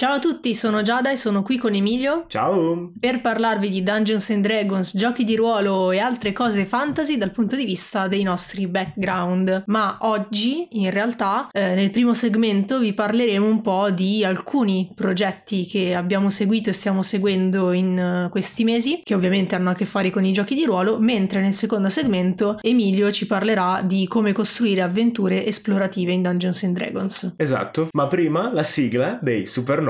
[0.00, 2.90] Ciao a tutti, sono Giada e sono qui con Emilio Ciao!
[2.98, 7.54] per parlarvi di Dungeons and Dragons, giochi di ruolo e altre cose fantasy dal punto
[7.54, 9.64] di vista dei nostri background.
[9.66, 15.66] Ma oggi, in realtà, eh, nel primo segmento vi parleremo un po' di alcuni progetti
[15.66, 19.84] che abbiamo seguito e stiamo seguendo in eh, questi mesi, che ovviamente hanno a che
[19.84, 24.32] fare con i giochi di ruolo, mentre nel secondo segmento Emilio ci parlerà di come
[24.32, 27.34] costruire avventure esplorative in Dungeons and Dragons.
[27.36, 29.89] Esatto, ma prima la sigla dei Supernova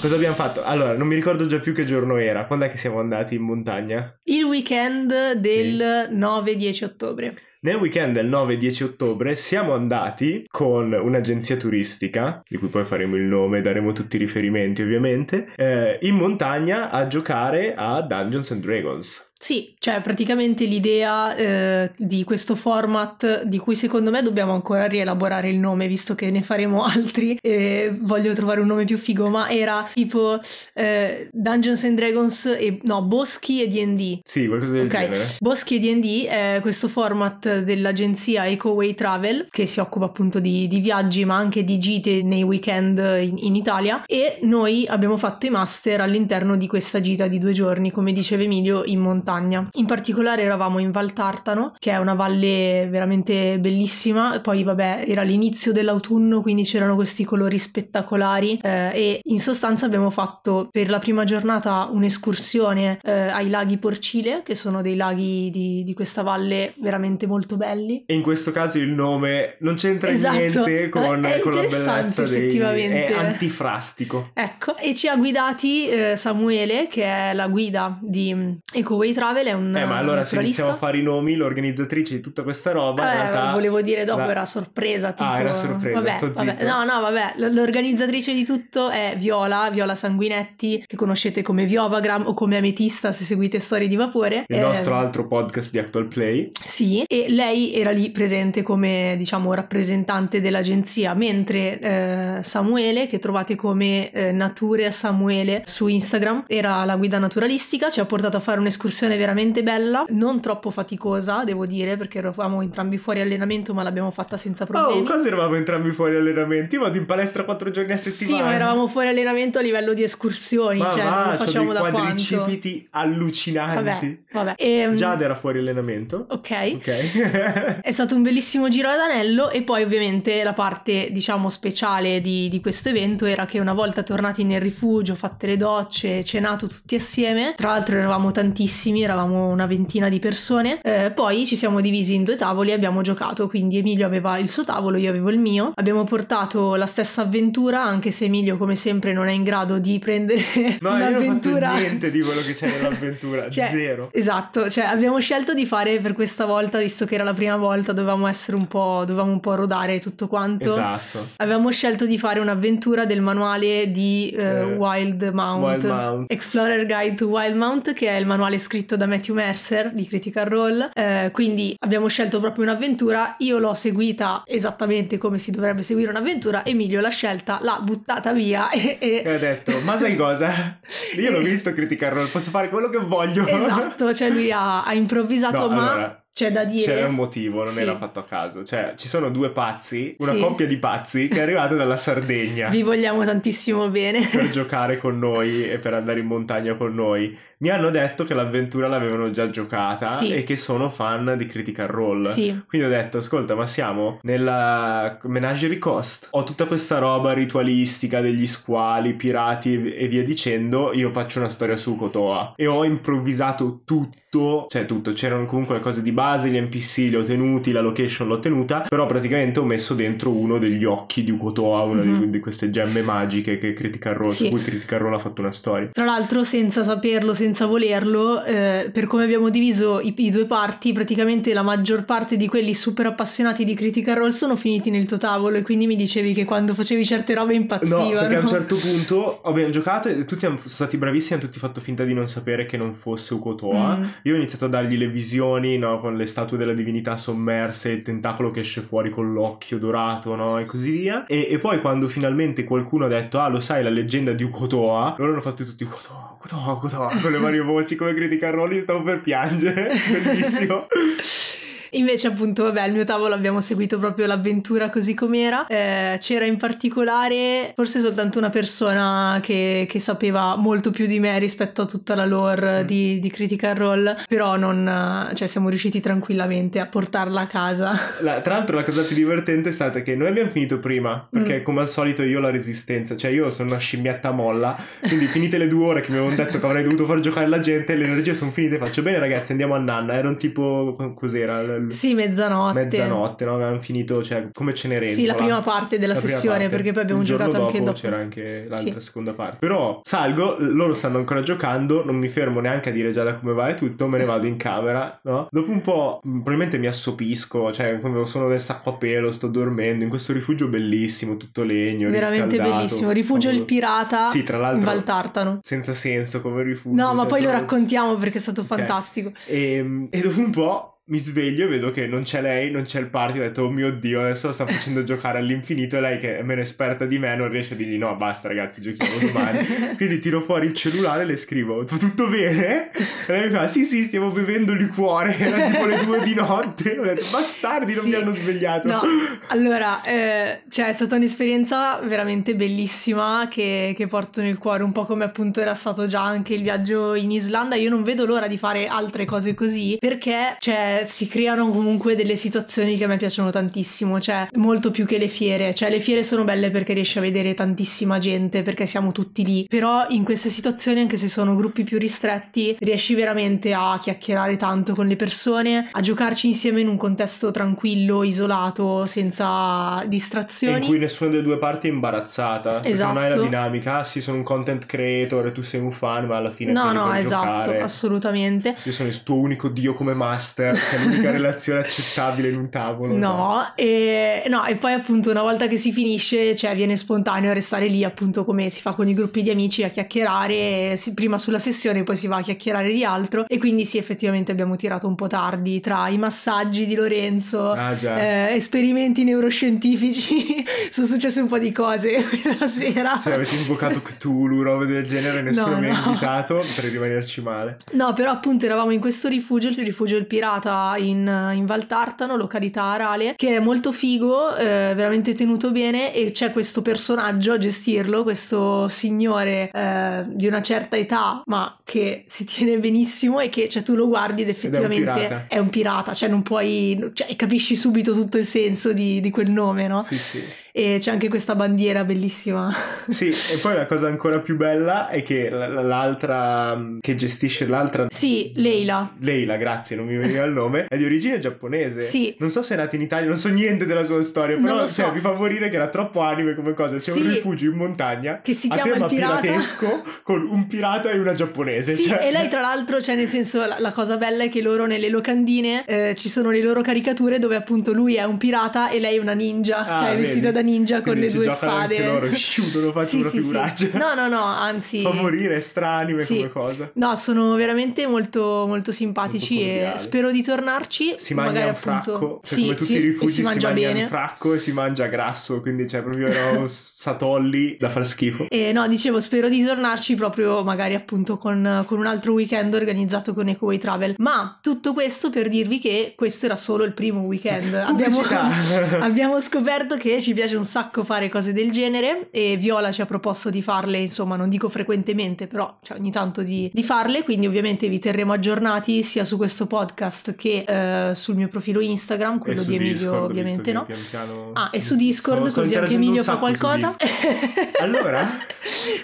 [0.00, 0.64] Cosa abbiamo fatto?
[0.64, 2.46] Allora, non mi ricordo già più che giorno era.
[2.46, 4.18] Quando è che siamo andati in montagna?
[4.24, 7.34] Il weekend del 9-10 ottobre.
[7.60, 13.24] Nel weekend del 9-10 ottobre siamo andati con un'agenzia turistica, di cui poi faremo il
[13.24, 19.29] nome, daremo tutti i riferimenti ovviamente, eh, in montagna a giocare a Dungeons and Dragons.
[19.42, 25.48] Sì, cioè praticamente l'idea eh, di questo format di cui secondo me dobbiamo ancora rielaborare
[25.48, 29.48] il nome visto che ne faremo altri e voglio trovare un nome più figo, ma
[29.48, 30.38] era tipo
[30.74, 34.20] eh, Dungeons and Dragons e no, Boschi e D&D.
[34.24, 35.04] Sì, qualcosa del okay.
[35.04, 35.36] genere.
[35.38, 40.80] Boschi e D&D è questo format dell'agenzia Ecoway Travel che si occupa appunto di, di
[40.80, 45.50] viaggi ma anche di gite nei weekend in, in Italia e noi abbiamo fatto i
[45.50, 49.68] master all'interno di questa gita di due giorni, come diceva Emilio, in montagna montagna.
[49.72, 54.40] In particolare eravamo in Val Tartano, che è una valle veramente bellissima.
[54.40, 58.58] Poi, vabbè, era l'inizio dell'autunno, quindi c'erano questi colori spettacolari.
[58.62, 64.42] Eh, e in sostanza abbiamo fatto per la prima giornata un'escursione eh, ai laghi Porcile,
[64.44, 68.04] che sono dei laghi di, di, questa valle veramente molto belli.
[68.06, 70.36] E in questo caso il nome non c'entra esatto.
[70.36, 72.88] niente con, è con la bellezza effettivamente.
[72.88, 73.04] Dei...
[73.04, 74.30] è antifrastico.
[74.34, 79.52] Ecco, e ci ha guidati eh, Samuele, che è la guida di Ecoway Travel è
[79.52, 83.02] un Eh, ma allora se iniziamo a fare i nomi, l'organizzatrice di tutta questa roba,
[83.02, 83.52] eh, in realtà...
[83.52, 84.30] volevo dire dopo la...
[84.30, 85.28] era sorpresa, tipo...
[85.28, 86.64] Ah, era sorpresa, vabbè, vabbè.
[86.64, 92.32] No, no, vabbè, l'organizzatrice di tutto è Viola, Viola Sanguinetti, che conoscete come Viovagram o
[92.32, 94.44] come Ametista se seguite Storie di Vapore.
[94.48, 96.50] Il eh, nostro altro podcast di Actual Play.
[96.64, 103.54] Sì, e lei era lì presente come, diciamo, rappresentante dell'agenzia, mentre eh, Samuele, che trovate
[103.54, 108.58] come eh, Nature Samuele su Instagram, era la guida naturalistica, ci ha portato a fare
[108.60, 114.10] un'escursione veramente bella, non troppo faticosa, devo dire, perché eravamo entrambi fuori allenamento, ma l'abbiamo
[114.10, 115.00] fatta senza problemi.
[115.00, 116.74] Oh, cosa eravamo entrambi fuori allenamento?
[116.74, 118.36] Io vado in palestra quattro giorni a settimana.
[118.36, 121.80] Sì, ma eravamo fuori allenamento a livello di escursioni, ma cioè va, non facciamo da
[121.80, 121.98] quanto.
[121.98, 123.84] quadricipiti allucinanti.
[124.32, 124.54] Vabbè, vabbè.
[124.56, 126.26] E, Giada era fuori allenamento.
[126.28, 126.72] Ok.
[126.74, 127.78] Ok.
[127.82, 132.48] È stato un bellissimo giro ad anello e poi ovviamente la parte diciamo speciale di,
[132.48, 136.94] di, questo evento era che una volta tornati nel rifugio, fatte le docce, cenato tutti
[136.94, 142.14] assieme, tra l'altro eravamo tantissimi, eravamo una ventina di persone, eh, poi ci siamo divisi
[142.14, 145.38] in due tavoli e abbiamo giocato, quindi Emilio aveva il suo tavolo, io avevo il
[145.38, 149.78] mio, abbiamo portato la stessa avventura anche se Emilio come sempre non è in grado
[149.78, 150.42] di prendere
[150.80, 151.76] no, un'avventura.
[151.76, 154.10] niente di quello che c'è nell'avventura, cioè, zero.
[154.12, 157.92] Esatto, cioè abbiamo scelto di fare per questa volta, visto che era la prima volta,
[157.92, 160.70] dovevamo essere un po', dovevamo un po' rodare tutto quanto.
[160.70, 161.26] Esatto.
[161.36, 166.86] Avevamo scelto di fare un'avventura del manuale di uh, eh, Wild, Mount, Wild Mount, Explorer
[166.86, 170.90] Guide to Wild Mount, che è il manuale scritto da Matthew Mercer di Critical Role.
[170.94, 173.36] Eh, quindi abbiamo scelto proprio un'avventura.
[173.38, 176.64] Io l'ho seguita esattamente come si dovrebbe seguire un'avventura.
[176.64, 179.22] Emilio l'ha scelta, l'ha buttata via e, e...
[179.24, 180.78] e ha detto: Ma sai cosa?
[181.16, 183.46] Io l'ho visto Critical Role, posso fare quello che voglio.
[183.46, 185.92] Esatto, cioè lui ha, ha improvvisato, no, ma.
[185.92, 186.24] Allora...
[186.32, 186.84] C'è da dire.
[186.84, 187.82] C'era un motivo, non sì.
[187.82, 188.64] era fatto a caso.
[188.64, 190.38] Cioè, ci sono due pazzi, una sì.
[190.38, 192.68] coppia di pazzi che è arrivata dalla Sardegna.
[192.68, 194.26] Vi vogliamo tantissimo bene.
[194.30, 197.36] Per giocare con noi e per andare in montagna con noi.
[197.62, 200.32] Mi hanno detto che l'avventura l'avevano già giocata sì.
[200.32, 202.24] e che sono fan di Critical Role.
[202.24, 202.58] Sì.
[202.66, 206.28] Quindi ho detto, ascolta, ma siamo nella Menagerie Coast.
[206.30, 210.94] Ho tutta questa roba ritualistica degli squali, pirati e via dicendo.
[210.94, 212.54] Io faccio una storia su Kotoa.
[212.56, 215.12] E ho improvvisato tutto, cioè tutto.
[215.12, 218.86] C'erano comunque le cose di base, gli NPC li ho tenuti, la location l'ho tenuta.
[218.88, 222.20] Però praticamente ho messo dentro uno degli occhi di Kotoa, una mm-hmm.
[222.20, 224.44] di, di, queste gemme magiche che Critical Role, sì.
[224.44, 225.88] su cui Critical Role ha fatto una storia.
[225.92, 230.46] Tra l'altro senza saperlo, senza senza volerlo, eh, per come abbiamo diviso i, i, due
[230.46, 235.06] parti, praticamente la maggior parte di quelli super appassionati di Critical Role sono finiti nel
[235.06, 238.12] tuo tavolo e quindi mi dicevi che quando facevi certe robe impazzivano.
[238.12, 241.58] No, perché a un certo punto abbiamo giocato e tutti sono stati bravissimi, hanno tutti
[241.58, 243.96] fatto finta di non sapere che non fosse Ukotoa.
[243.96, 244.04] Mm.
[244.22, 248.02] Io ho iniziato a dargli le visioni, no, con le statue della divinità sommerse, il
[248.02, 251.26] tentacolo che esce fuori con l'occhio dorato, no, e così via.
[251.26, 255.16] E, e poi quando finalmente qualcuno ha detto, ah, lo sai, la leggenda di Ukotoa,
[255.18, 259.02] loro hanno fatto tutti Ukotoa, Ukotoa, Ukotoa, con le varie voci come critica Rolling, stavo
[259.02, 259.92] per piangere,
[260.24, 260.86] bellissimo.
[261.92, 265.66] Invece, appunto, vabbè, al mio tavolo abbiamo seguito proprio l'avventura così com'era.
[265.66, 271.38] Eh, c'era in particolare forse soltanto una persona che, che, sapeva molto più di me
[271.38, 272.86] rispetto a tutta la lore mm.
[272.86, 277.98] di, di, Critical Role, però non, cioè, siamo riusciti tranquillamente a portarla a casa.
[278.20, 281.60] La, tra l'altro, la cosa più divertente è stata che noi abbiamo finito prima, perché
[281.60, 281.62] mm.
[281.62, 285.56] come al solito io ho la resistenza, cioè io sono una scimmietta molla, quindi finite
[285.58, 288.04] le due ore che mi avevano detto che avrei dovuto far giocare la gente, le
[288.04, 291.78] energie sono finite, faccio bene ragazzi, andiamo a Nanna, era un tipo, cos'era?
[291.88, 292.84] Sì, mezzanotte.
[292.84, 293.54] Mezzanotte, no?
[293.54, 295.16] Avevamo finito, cioè, come Cenerentola.
[295.16, 297.98] Sì, la prima parte della la sessione, perché poi abbiamo giocato dopo anche dopo.
[297.98, 299.06] c'era anche l'altra sì.
[299.06, 299.58] seconda parte.
[299.58, 303.52] Però salgo, loro stanno ancora giocando, non mi fermo neanche a dire già da come
[303.52, 305.48] va e tutto, me ne vado in camera, no?
[305.50, 310.04] Dopo un po' probabilmente mi assopisco, cioè come sono nel sacco a pelo, sto dormendo
[310.04, 314.84] in questo rifugio bellissimo, tutto legno, Veramente bellissimo, rifugio il pirata sì, tra l'altro, in
[314.84, 315.58] Valtartano.
[315.62, 317.00] Senza senso come rifugio.
[317.00, 318.78] No, ma cioè, poi lo raccontiamo perché è stato okay.
[318.78, 319.32] fantastico.
[319.46, 322.82] E, ehm, e dopo un po' mi sveglio e vedo che non c'è lei, non
[322.82, 326.00] c'è il party, ho detto oh mio dio adesso la sta facendo giocare all'infinito e
[326.00, 329.32] lei che è meno esperta di me non riesce a dirgli no basta ragazzi giochiamo
[329.32, 329.66] domani
[329.98, 332.92] quindi tiro fuori il cellulare e le scrivo tutto bene?
[332.92, 336.96] e lei mi fa sì sì stiamo bevendo liquore era tipo le due di notte
[336.96, 338.08] ho detto bastardi non sì.
[338.10, 339.00] mi hanno svegliato no
[339.48, 345.06] allora eh, cioè è stata un'esperienza veramente bellissima che, che porto nel cuore un po'
[345.06, 348.58] come appunto era stato già anche il viaggio in Islanda io non vedo l'ora di
[348.58, 353.50] fare altre cose così perché c'è si creano comunque delle situazioni che a me piacciono
[353.50, 357.20] tantissimo, cioè molto più che le fiere, cioè le fiere sono belle perché riesci a
[357.20, 361.84] vedere tantissima gente, perché siamo tutti lì, però in queste situazioni anche se sono gruppi
[361.84, 366.96] più ristretti riesci veramente a chiacchierare tanto con le persone, a giocarci insieme in un
[366.96, 370.78] contesto tranquillo, isolato, senza distrazioni.
[370.80, 373.12] in cui nessuna delle due parti è imbarazzata, esatto.
[373.12, 376.26] non hai la dinamica, ah sì sono un content creator e tu sei un fan,
[376.26, 377.80] ma alla fine no, no, esatto, giocare.
[377.80, 378.76] assolutamente.
[378.84, 383.16] Io sono il tuo unico dio come master è l'unica relazione accettabile in un tavolo.
[383.16, 387.86] No e, no, e poi appunto una volta che si finisce, cioè viene spontaneo restare
[387.86, 391.58] lì appunto come si fa con i gruppi di amici a chiacchierare, si, prima sulla
[391.58, 395.14] sessione poi si va a chiacchierare di altro e quindi sì effettivamente abbiamo tirato un
[395.14, 401.58] po' tardi tra i massaggi di Lorenzo, ah, eh, esperimenti neuroscientifici, sono successe un po'
[401.58, 403.20] di cose quella sera.
[403.22, 406.06] Cioè avete invocato Cthulhu, robe del genere, nessuno no, mi ha no.
[406.06, 407.78] invitato, potrei rimanerci male.
[407.92, 412.36] No, però appunto eravamo in questo rifugio, il rifugio del pirata in, in Val Tartano,
[412.36, 417.58] località Arale, che è molto figo, eh, veramente tenuto bene e c'è questo personaggio a
[417.58, 423.68] gestirlo, questo signore eh, di una certa età ma che si tiene benissimo e che
[423.68, 427.10] cioè, tu lo guardi ed effettivamente ed è, un è, un pirata, cioè non puoi,
[427.12, 430.02] cioè, capisci subito tutto il senso di, di quel nome, no?
[430.02, 432.70] Sì, sì e c'è anche questa bandiera bellissima.
[433.10, 438.06] Sì, e poi la cosa ancora più bella è che l'altra mm, che gestisce l'altra...
[438.08, 439.14] Sì, Leila.
[439.18, 442.00] Leila, grazie, non mi veniva il nome, è di origine giapponese.
[442.00, 442.34] Sì.
[442.38, 445.02] Non so se è nata in Italia, non so niente della sua storia, però so.
[445.02, 446.96] cioè, mi fa morire che era troppo anime come cosa.
[446.96, 447.20] C'è sì.
[447.20, 451.32] un rifugio in montagna che si chiama a tema piratesco con un pirata e una
[451.32, 451.94] giapponese.
[451.94, 452.26] Sì, cioè...
[452.26, 455.08] e lei tra l'altro, cioè nel senso, la, la cosa bella è che loro nelle
[455.08, 459.16] locandine eh, ci sono le loro caricature dove appunto lui è un pirata e lei
[459.16, 461.96] è una ninja, ah, cioè vestita da ninja con le due spade.
[461.96, 463.90] Anche loro sciutono, faccio sì, una sì, figuraccia.
[463.90, 463.96] Sì.
[463.96, 465.02] No, no, no, anzi.
[465.02, 466.36] Fa morire stranime sì.
[466.36, 466.90] come cosa.
[466.94, 471.14] No, sono veramente molto, molto simpatici molto e spero di tornarci.
[471.18, 471.78] Si mangia un appunto...
[471.80, 474.02] fracco, cioè, come tutti i rifugi si, mangia, si mangia bene.
[474.02, 478.46] un fracco e si mangia grasso, quindi c'è proprio no, satolli da far schifo.
[478.48, 483.34] E no, dicevo, spero di tornarci proprio magari appunto con, con un altro weekend organizzato
[483.34, 484.14] con Ecoway Travel.
[484.18, 487.74] Ma tutto questo per dirvi che questo era solo il primo weekend.
[487.74, 488.20] abbiamo,
[489.00, 493.06] abbiamo scoperto che ci piace un sacco fare cose del genere e Viola ci ha
[493.06, 497.46] proposto di farle, insomma, non dico frequentemente, però cioè, ogni tanto di, di, farle, quindi
[497.46, 502.62] ovviamente vi terremo aggiornati sia su questo podcast che eh, sul mio profilo Instagram, quello
[502.62, 503.84] di Emilio Discord, ovviamente no.
[503.84, 504.50] Pian piano...
[504.54, 506.94] Ah, e su Discord sono, così anche Emilio fa qualcosa.
[507.80, 508.38] allora?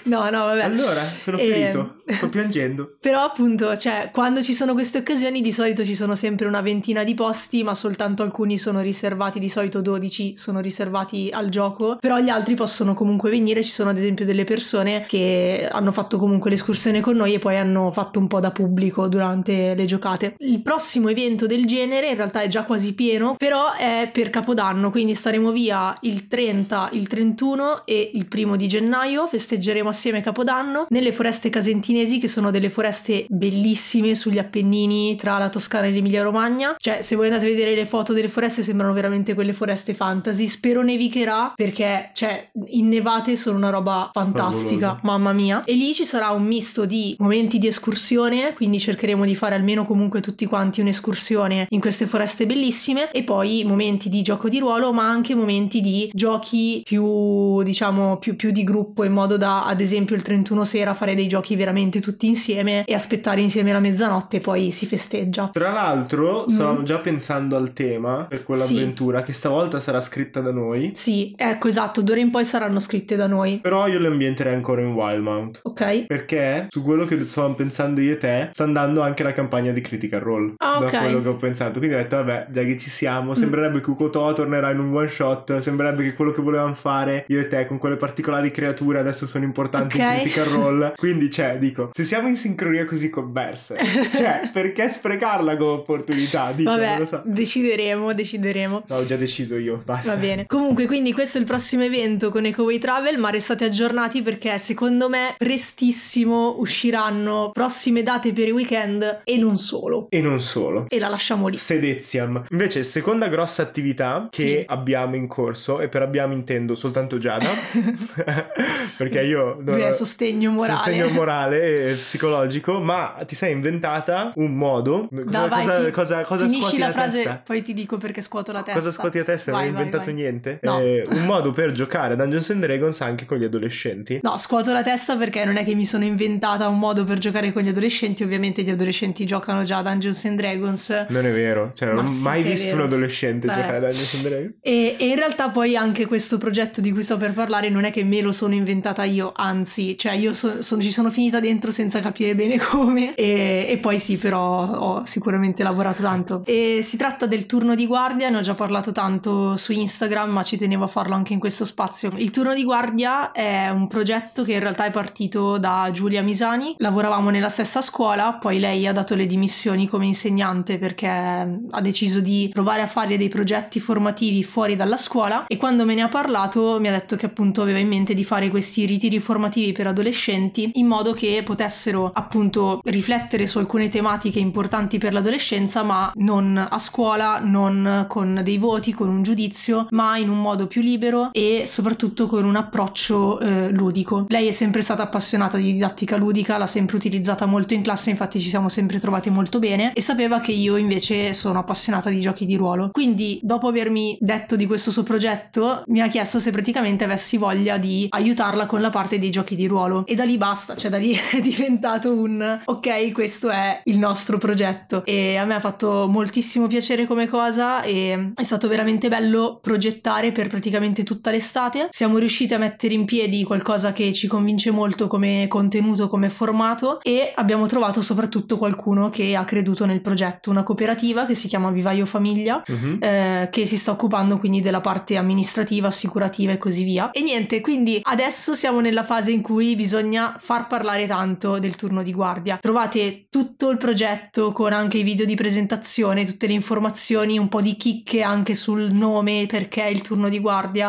[0.03, 0.63] no, no, vabbè.
[0.63, 2.97] Allora, sono e, ehm, sto piangendo.
[2.99, 7.03] Però appunto, cioè, quando ci sono queste occasioni di solito ci sono sempre una ventina
[7.03, 12.19] di posti, ma soltanto alcuni sono riservati, di solito 12 sono riservati al gioco, però
[12.19, 16.49] gli altri possono comunque venire, ci sono ad esempio delle persone che hanno fatto comunque
[16.49, 20.35] l'escursione con noi e poi hanno fatto un po' da pubblico durante le giocate.
[20.39, 24.89] Il prossimo evento del genere in realtà è già quasi pieno, però è per Capodanno,
[24.89, 30.87] quindi staremo via il 30, il 31 e il primo di gennaio, festeggeremo assieme Capodanno
[30.89, 36.23] nelle foreste casentinesi che sono delle foreste bellissime sugli Appennini tra la Toscana e l'Emilia
[36.23, 36.75] Romagna.
[36.77, 40.47] Cioè, se voi andate a vedere le foto delle foreste sembrano veramente quelle foreste fantasy.
[40.47, 44.99] Spero nevicherà perché, cioè, innevate sono una roba fantastica, Favoloso.
[45.03, 45.63] mamma mia.
[45.65, 49.85] E lì ci sarà un misto di momenti di escursione, quindi cercheremo di fare almeno
[49.85, 54.93] comunque tutti quanti un'escursione in queste foreste bellissime e poi momenti di gioco di ruolo,
[54.93, 59.81] ma anche momenti di giochi più, diciamo, più, più di gruppo in modo da, ad
[59.81, 64.37] esempio, il 31 sera fare dei giochi veramente tutti insieme e aspettare insieme la mezzanotte
[64.37, 65.49] e poi si festeggia.
[65.53, 66.83] Tra l'altro, stavamo Mm.
[66.83, 70.91] già pensando al tema per quell'avventura che stavolta sarà scritta da noi.
[70.93, 73.59] Sì, ecco esatto, d'ora in poi saranno scritte da noi.
[73.61, 75.61] Però io le ambienterei ancora in Wildmount.
[75.63, 76.05] Ok?
[76.07, 79.81] Perché su quello che stavamo pensando io e te, sta andando anche la campagna di
[79.81, 80.53] Critical Role.
[80.57, 80.91] Ah, ok.
[80.91, 81.79] Da quello che ho pensato.
[81.79, 85.09] Quindi ho detto, vabbè, già che ci siamo, sembrerebbe che Ukoto tornerà in un one
[85.09, 85.57] shot.
[85.59, 89.43] Sembrerebbe che quello che volevamo fare io e te con quelle particolari creature adesso sono
[89.45, 90.03] importanti Ok.
[90.03, 90.93] in Critical Role.
[90.97, 96.51] Quindi, cioè, dico, se siamo in sincronia così con Berserk, cioè, perché sprecarla come opportunità?
[96.51, 97.21] Dico, non Vabbè, lo so.
[97.25, 98.83] decideremo, decideremo.
[98.87, 100.13] No, ho già deciso io, basta.
[100.13, 100.45] Va bene.
[100.45, 105.09] Comunque, quindi questo è il prossimo evento con EcoWay Travel, ma restate aggiornati perché secondo
[105.09, 110.07] me prestissimo usciranno prossime date per i weekend e non solo.
[110.09, 110.85] E non solo.
[110.87, 111.57] E la lasciamo lì.
[111.57, 112.43] Sedeziam.
[112.49, 114.63] Invece, seconda grossa attività che Sì.
[114.67, 117.49] abbiamo in corso, e per abbiamo intendo soltanto Giada,
[118.97, 120.77] perché io Lui è sostegno morale.
[120.77, 125.07] Sostegno morale e psicologico, ma ti sei inventata un modo.
[125.25, 127.41] Cosa, Dai, vai, cosa, cosa, cosa finisci scuoti la la frase, testa?
[127.45, 128.79] poi ti dico perché scuoto la testa.
[128.79, 129.51] Cosa scuoti a testa?
[129.51, 130.21] Non Vai, hai vai, inventato vai.
[130.21, 130.59] niente?
[130.61, 130.79] No.
[130.79, 134.19] Eh, un modo per giocare a Dungeons and Dragons anche con gli adolescenti.
[134.21, 137.51] No, scuoto la testa perché non è che mi sono inventata un modo per giocare
[137.53, 141.05] con gli adolescenti, ovviamente gli adolescenti giocano già a Dungeons and Dragons.
[141.09, 142.77] Non è vero, cioè non ho sì mai visto vero.
[142.77, 143.53] un adolescente Beh.
[143.53, 144.53] giocare a Dungeons and Dragons.
[144.61, 147.91] E, e in realtà poi anche questo progetto di cui sto per parlare non è
[147.91, 151.71] che me lo sono inventata io, anzi, cioè io so- sono- ci sono finita dentro
[151.71, 156.41] senza capire bene come e, e poi sì, però ho sicuramente lavorato tanto.
[156.45, 160.43] E si tratta del turno di guardia, ne ho già parlato tanto su Instagram, ma
[160.43, 162.11] ci tenevo a farlo anche in questo spazio.
[162.15, 166.75] Il turno di guardia è un progetto che in realtà è partito da Giulia Misani,
[166.77, 172.19] lavoravamo nella stessa scuola, poi lei ha dato le dimissioni come insegnante perché ha deciso
[172.19, 176.09] di provare a fare dei progetti formativi fuori dalla scuola e quando me ne ha
[176.09, 179.87] parlato mi ha detto che appunto aveva in mente di fare questi ritiri formativi per
[179.87, 186.57] adolescenti in modo che potessero appunto riflettere su alcune tematiche importanti per l'adolescenza ma non
[186.57, 191.29] a scuola, non con dei voti, con un giudizio, ma in un modo più libero
[191.31, 194.25] e soprattutto con un approccio eh, ludico.
[194.29, 198.39] Lei è sempre stata appassionata di didattica ludica, l'ha sempre utilizzata molto in classe, infatti
[198.39, 202.45] ci siamo sempre trovati molto bene e sapeva che io invece sono appassionata di giochi
[202.45, 202.89] di ruolo.
[202.91, 207.77] Quindi, dopo avermi detto di questo suo progetto, mi ha chiesto se praticamente avessi voglia
[207.77, 210.97] di aiutarla con la parte dei giochi di ruolo e da lì basta, cioè da
[210.97, 216.07] lì è diventato un ok, questo è il nostro progetto e a me ha fatto
[216.09, 221.87] moltissimo piacere come cosa e è stato veramente bello progettare per praticamente tutta l'estate.
[221.91, 226.99] Siamo riusciti a mettere in piedi qualcosa che ci convince molto come contenuto, come formato
[227.03, 231.69] e abbiamo trovato soprattutto qualcuno che ha creduto nel progetto, una cooperativa che si chiama
[231.69, 232.97] Vivaio Famiglia Mhm.
[233.01, 237.11] eh, che si sta occupando quindi della parte amministrativa, assicurativa e così via.
[237.11, 242.01] E niente, quindi adesso siamo nella fase in cui bisogna far parlare tanto del turno
[242.01, 242.57] di guardia.
[242.59, 247.61] Trovate tutto il progetto con anche i video di presentazione, tutte le informazioni, un po'
[247.61, 250.45] di chicche anche sul nome, perché il turno di guardia,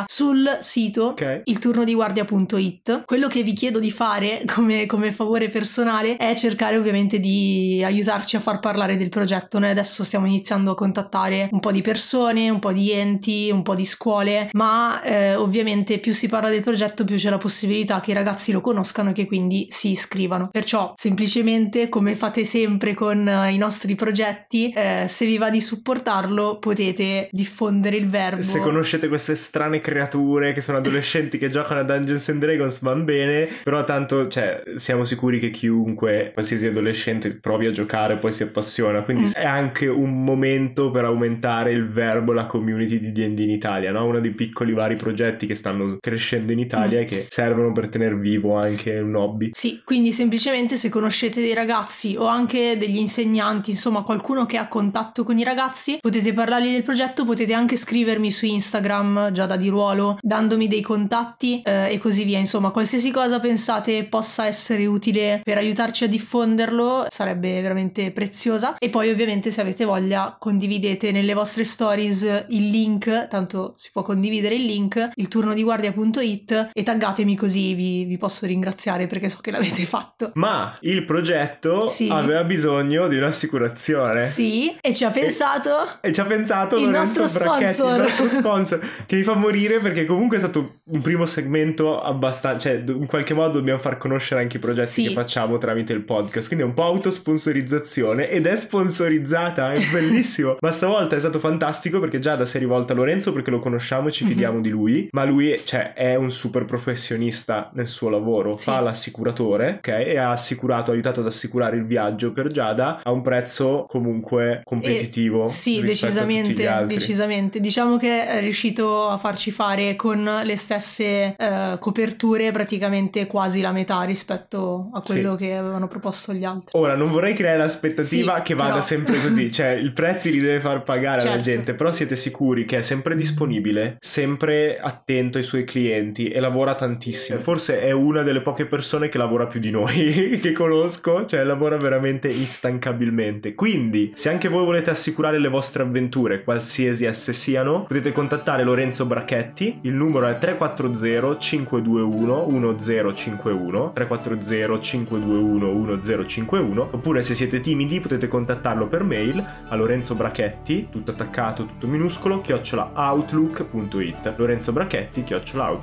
[0.06, 1.42] sul sito Ok.
[1.44, 3.04] il turno di guardia.it.
[3.04, 8.36] Quello che vi chiedo di fare come, come favore personale è cercare ovviamente di aiutarci
[8.36, 9.58] a far parlare del progetto.
[9.58, 13.62] Noi adesso stiamo iniziando a contattare un po' di persone, un po' di enti, un
[13.62, 18.00] po' di scuole, ma eh, ovviamente più si parla del progetto più c'è la possibilità
[18.00, 20.48] che i ragazzi lo conoscano e che quindi si iscrivano.
[20.50, 25.60] Perciò semplicemente come fate sempre con eh, i nostri progetti, eh, se vi va di
[25.60, 28.42] supportarlo potete diffondere il verbo.
[28.42, 33.04] Se conoscete queste strane creature che sono adolescenti che giocano a Dungeons and Dragons van
[33.06, 38.42] bene, però tanto, cioè, siamo sicuri che chiunque, qualsiasi adolescente, provi a giocare poi si
[38.42, 39.32] appassiona, quindi Mm.
[39.32, 44.04] è anche un momento per aumentare il verbo, la community di D&D in Italia, no?
[44.06, 47.02] Uno dei piccoli vari progetti che stanno crescendo in Italia Mm.
[47.02, 49.50] e che servono per tenere vivo anche un hobby.
[49.54, 54.68] Sì, quindi semplicemente se conoscete dei ragazzi o anche degli insegnanti, insomma qualcuno che ha
[54.68, 59.56] contatto con i ragazzi, potete parlargli del progetto, potete anche scrivermi su Instagram, già da
[59.56, 62.38] di ruolo, dandomi dei contatti eh, e così via.
[62.38, 68.76] Insomma, qualsiasi cosa pensate possa essere utile per aiutarci a diffonderlo sarebbe veramente preziosa.
[68.78, 74.02] E poi ovviamente se avete voglia condividete nelle vostre stories il link, tanto si può
[74.02, 79.28] condividere il link, il turno di guardia.it e taggatemi così vi, vi posso ringraziare perché
[79.28, 80.32] so che l'avete fatto.
[80.34, 82.08] Ma il progetto sì.
[82.10, 84.26] aveva bisogno di un'assicurazione.
[84.26, 86.00] Sì, e ci ha pensato.
[86.00, 87.96] E, e ci ha pensato il nostro sponsor.
[87.96, 88.80] il nostro sponsor.
[89.06, 92.70] che mi fa morire perché comunque è stato un primo segmento abbastanza.
[92.70, 95.08] cioè, in qualche modo dobbiamo far conoscere anche i progetti sì.
[95.08, 96.46] che facciamo tramite il podcast.
[96.46, 100.56] Quindi è un po' autosponsorizzazione ed è sponsorizzata, è bellissimo.
[100.60, 103.58] Ma stavolta è stato fantastico perché già da si è rivolta a Lorenzo perché lo
[103.58, 104.30] conosciamo e ci mhm.
[104.30, 104.62] fidiamo mm-hmm.
[104.62, 105.08] di lui.
[105.12, 108.56] Ma lui, cioè, è un super professionista nel suo lavoro.
[108.56, 108.64] Sì.
[108.64, 109.88] Fa l'assicuratore, ok?
[109.88, 114.62] E ha assicurato, ha aiutato ad assicurare il viaggio per Giada a un prezzo comunque
[114.64, 115.44] competitivo.
[115.44, 117.60] E, sì, decisamente, decisamente.
[117.60, 123.72] Diciamo che è riuscito a farci fare con le stesse eh, coperture praticamente quasi la
[123.72, 125.44] metà rispetto a quello sì.
[125.44, 126.70] che avevano proposto gli altri.
[126.72, 128.82] Ora, non vorrei creare l'aspettativa sì, che vada però...
[128.82, 131.34] sempre così, cioè il prezzo li deve far pagare certo.
[131.34, 136.40] alla gente, però siete sicuri che è sempre disponibile, sempre attento ai suoi clienti e
[136.40, 137.38] lavora tantissimo.
[137.40, 141.76] Forse è una delle poche persone che lavora più di noi che conosco, cioè lavora
[141.76, 143.54] veramente instancabilmente.
[143.54, 149.06] Quindi, se anche voi volete assicurare le vostre avventure, qualsiasi esse siano, potete contattare Lorenzo
[149.08, 158.28] Bracchetti, il numero è 340 521 1051 340 521 1051 oppure se siete timidi potete
[158.28, 165.76] contattarlo per mail a Lorenzo Bracchetti, tutto attaccato, tutto minuscolo, chiocciola outlook.it Lorenzo Bracchetti, chiocciola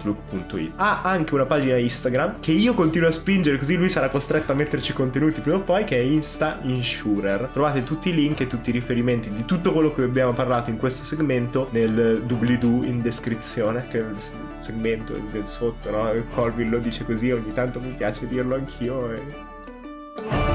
[0.76, 4.56] Ha anche una pagina Instagram che io continuo a spingere così lui sarà costretto a
[4.56, 7.50] metterci contenuti prima o poi che è Insta Insurer.
[7.52, 10.78] Trovate tutti i link e tutti i riferimenti di tutto quello che abbiamo parlato in
[10.78, 14.20] questo segmento nel doobly-doo in descrizione, che il
[14.60, 16.12] segmento del sotto, no?
[16.34, 20.55] Colvin lo dice così, ogni tanto mi piace dirlo anch'io e...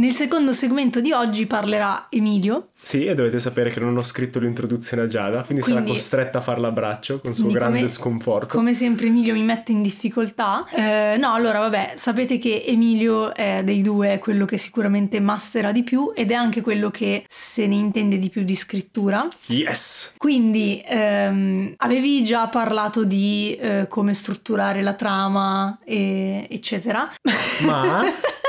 [0.00, 2.68] Nel secondo segmento di oggi parlerà Emilio.
[2.80, 6.38] Sì, e dovete sapere che non ho scritto l'introduzione a Giada, quindi, quindi sarà costretta
[6.38, 8.56] a farla a braccio con il suo grande come, sconforto.
[8.56, 10.66] Come sempre Emilio mi mette in difficoltà.
[10.70, 15.82] Eh, no, allora vabbè, sapete che Emilio è dei due quello che sicuramente mastera di
[15.82, 19.28] più ed è anche quello che se ne intende di più di scrittura.
[19.48, 20.14] Yes!
[20.16, 27.06] Quindi ehm, avevi già parlato di eh, come strutturare la trama, e, eccetera.
[27.66, 28.02] Ma...